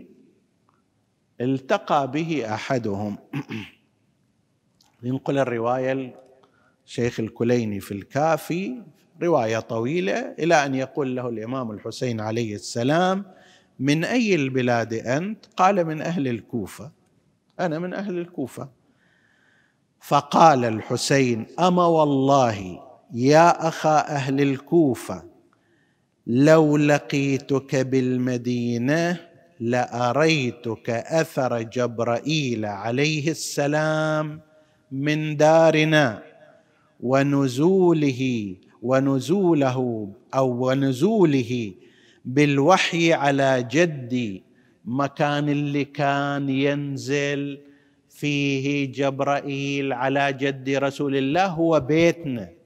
التقى 1.41 2.11
به 2.11 2.53
أحدهم. 2.53 3.17
ينقل 5.03 5.37
الرواية 5.37 6.15
الشيخ 6.85 7.19
الكليني 7.19 7.79
في 7.79 7.91
الكافي 7.91 8.83
رواية 9.21 9.59
طويلة 9.59 10.35
إلى 10.39 10.65
أن 10.65 10.75
يقول 10.75 11.15
له 11.15 11.29
الإمام 11.29 11.71
الحسين 11.71 12.21
عليه 12.21 12.55
السلام 12.55 13.25
من 13.79 14.03
أي 14.03 14.35
البلاد 14.35 14.93
أنت؟ 14.93 15.45
قال 15.57 15.85
من 15.85 16.01
أهل 16.01 16.27
الكوفة. 16.27 16.91
أنا 17.59 17.79
من 17.79 17.93
أهل 17.93 18.17
الكوفة. 18.17 18.69
فقال 19.99 20.65
الحسين 20.65 21.45
أما 21.59 21.85
والله 21.85 22.88
يا 23.13 23.67
أخا 23.67 23.99
أهل 23.99 24.41
الكوفة 24.41 25.23
لو 26.27 26.77
لقيتك 26.77 27.75
بالمدينة 27.75 29.17
لأريتك 29.59 30.89
أثر 30.89 31.61
جبرائيل 31.61 32.65
عليه 32.65 33.31
السلام 33.31 34.41
من 34.91 35.37
دارنا 35.37 36.23
ونزوله 36.99 38.55
ونزوله 38.81 40.09
أو 40.33 40.67
ونزوله 40.69 41.73
بالوحي 42.25 43.13
على 43.13 43.67
جدي 43.71 44.43
مكان 44.85 45.49
اللي 45.49 45.85
كان 45.85 46.49
ينزل 46.49 47.59
فيه 48.09 48.91
جبرائيل 48.91 49.93
على 49.93 50.33
جد 50.33 50.69
رسول 50.69 51.15
الله 51.15 51.45
هو 51.45 51.79
بيتنا. 51.79 52.58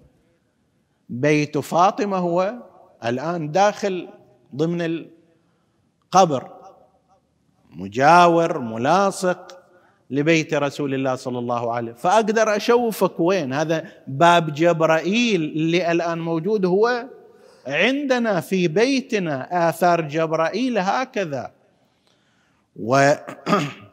بيت 1.13 1.57
فاطمة 1.57 2.17
هو 2.17 2.53
الآن 3.05 3.51
داخل 3.51 4.09
ضمن 4.55 5.07
القبر. 6.15 6.51
مجاور 7.71 8.59
ملاصق 8.59 9.59
لبيت 10.09 10.53
رسول 10.53 10.93
الله 10.93 11.15
صلى 11.15 11.39
الله 11.39 11.73
عليه 11.73 11.93
فأقدر 11.93 12.55
أشوفك 12.55 13.19
وين؟ 13.19 13.53
هذا 13.53 13.85
باب 14.07 14.53
جبرائيل 14.53 15.41
اللي 15.43 15.91
الآن 15.91 16.19
موجود 16.19 16.65
هو 16.65 17.05
عندنا 17.67 18.39
في 18.39 18.67
بيتنا. 18.67 19.69
آثار 19.69 20.01
جبرائيل 20.01 20.77
هكذا. 20.77 21.51
و 22.75 23.13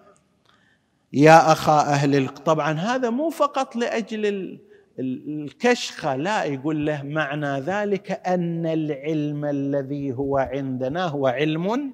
يا 1.12 1.52
أخا 1.52 1.80
أهل 1.80 2.28
طبعا 2.28 2.72
هذا 2.72 3.10
مو 3.10 3.30
فقط 3.30 3.76
لأجل 3.76 4.58
الكشخة 5.00 6.16
لا 6.16 6.44
يقول 6.44 6.86
له 6.86 7.02
معنى 7.02 7.60
ذلك 7.60 8.20
أن 8.26 8.66
العلم 8.66 9.44
الذي 9.44 10.12
هو 10.12 10.38
عندنا 10.38 11.06
هو 11.06 11.26
علم 11.26 11.92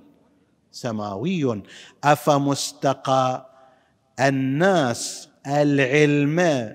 سماوي. 0.71 1.63
أفمستقى 2.05 3.51
الناس 4.21 5.29
العلم 5.47 6.73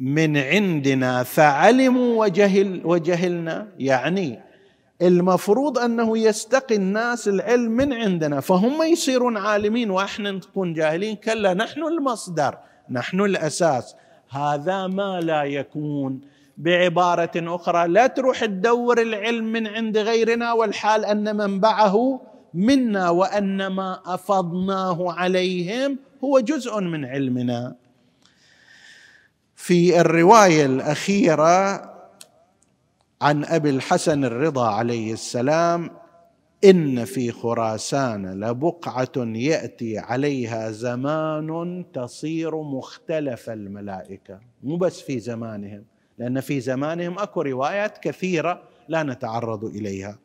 من 0.00 0.36
عندنا 0.36 1.22
فعلموا 1.22 2.24
وجهل 2.24 2.80
وجهلنا. 2.84 3.68
يعني 3.78 4.40
المفروض 5.02 5.78
أنه 5.78 6.18
يستقي 6.18 6.76
الناس 6.76 7.28
العلم 7.28 7.72
من 7.72 7.92
عندنا 7.92 8.40
فهم 8.40 8.82
يصيرون 8.82 9.36
عالمين 9.36 9.90
وإحنا 9.90 10.30
نكون 10.30 10.72
جاهلين. 10.72 11.16
كلا 11.16 11.54
نحن 11.54 11.82
المصدر 11.82 12.58
نحن 12.90 13.20
الأساس. 13.20 13.96
هذا 14.30 14.86
ما 14.86 15.20
لا 15.20 15.42
يكون. 15.44 16.20
بعبارة 16.58 17.30
أخرى 17.36 17.88
لا 17.88 18.06
تروح 18.06 18.44
تدور 18.44 19.00
العلم 19.00 19.44
من 19.44 19.66
عند 19.66 19.98
غيرنا 19.98 20.52
والحال 20.52 21.04
أن 21.04 21.36
منبعه 21.36 22.20
منا 22.54 23.10
وان 23.10 23.66
ما 23.66 24.00
أفضناه 24.06 25.12
عليهم 25.12 25.98
هو 26.24 26.40
جزء 26.40 26.80
من 26.80 27.04
علمنا. 27.04 27.74
في 29.56 30.00
الرواية 30.00 30.66
الأخيرة 30.66 31.90
عن 33.22 33.44
أبي 33.44 33.70
الحسن 33.70 34.24
الرضا 34.24 34.68
عليه 34.68 35.12
السلام 35.12 35.90
إن 36.64 37.04
في 37.04 37.32
خراسان 37.32 38.44
لبقعة 38.44 39.12
يأتي 39.16 39.98
عليها 39.98 40.70
زمان 40.70 41.84
تصير 41.94 42.62
مختلف 42.62 43.50
الملائكة. 43.50 44.40
مو 44.62 44.76
بس 44.76 45.00
في 45.00 45.18
زمانهم 45.18 45.84
لأن 46.18 46.40
في 46.40 46.60
زمانهم 46.60 47.18
أكو 47.18 47.42
روايات 47.42 47.98
كثيرة 47.98 48.62
لا 48.88 49.02
نتعرض 49.02 49.64
إليها. 49.64 50.18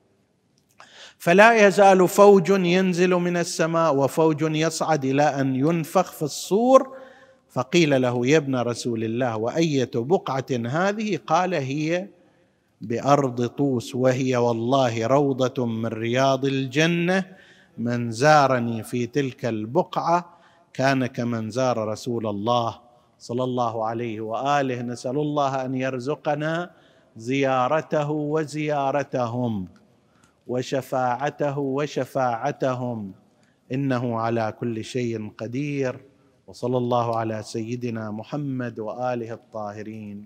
فلا 1.18 1.68
يزال 1.68 2.08
فوج 2.08 2.50
ينزل 2.50 3.10
من 3.10 3.38
السماء 3.38 3.96
وفوج 3.96 4.42
يصعد 4.42 5.06
إلى 5.06 5.24
أن 5.24 5.56
ينفخ 5.56 6.12
في 6.12 6.24
الصور. 6.24 6.98
فقيل 7.50 8.02
له 8.02 8.28
يا 8.28 8.38
ابن 8.38 8.56
رسول 8.56 9.04
الله 9.04 9.38
وأية 9.38 9.92
بقعة 9.96 10.46
هذه؟ 10.52 11.20
قال 11.28 11.54
هي 11.54 12.08
بأرض 12.82 13.46
طوس 13.46 13.96
وهي 13.96 14.36
والله 14.38 15.08
روضة 15.08 15.66
من 15.66 15.86
رياض 15.86 16.46
الجنة 16.46 17.26
من 17.78 18.12
زارني 18.12 18.84
في 18.84 19.08
تلك 19.08 19.46
البقعة 19.46 20.38
كان 20.74 21.06
كمن 21.06 21.50
زار 21.50 21.88
رسول 21.88 22.28
الله 22.28 22.80
صلى 23.20 23.44
الله 23.44 23.86
عليه 23.86 24.22
وآله. 24.22 24.82
نسأل 24.82 25.18
الله 25.18 25.66
أن 25.66 25.76
يرزقنا 25.76 26.72
زيارته 27.18 28.12
وزيارتهم 28.12 29.68
وشفاعته 30.48 31.60
وشفاعتهم. 31.60 33.12
إنه 33.72 34.20
على 34.20 34.54
كل 34.60 34.84
شيء 34.84 35.32
قدير. 35.38 36.02
وصلى 36.48 36.78
الله 36.78 37.18
على 37.18 37.44
سيدنا 37.44 38.12
محمد 38.12 38.80
وآله 38.80 39.34
الطاهرين. 39.34 40.26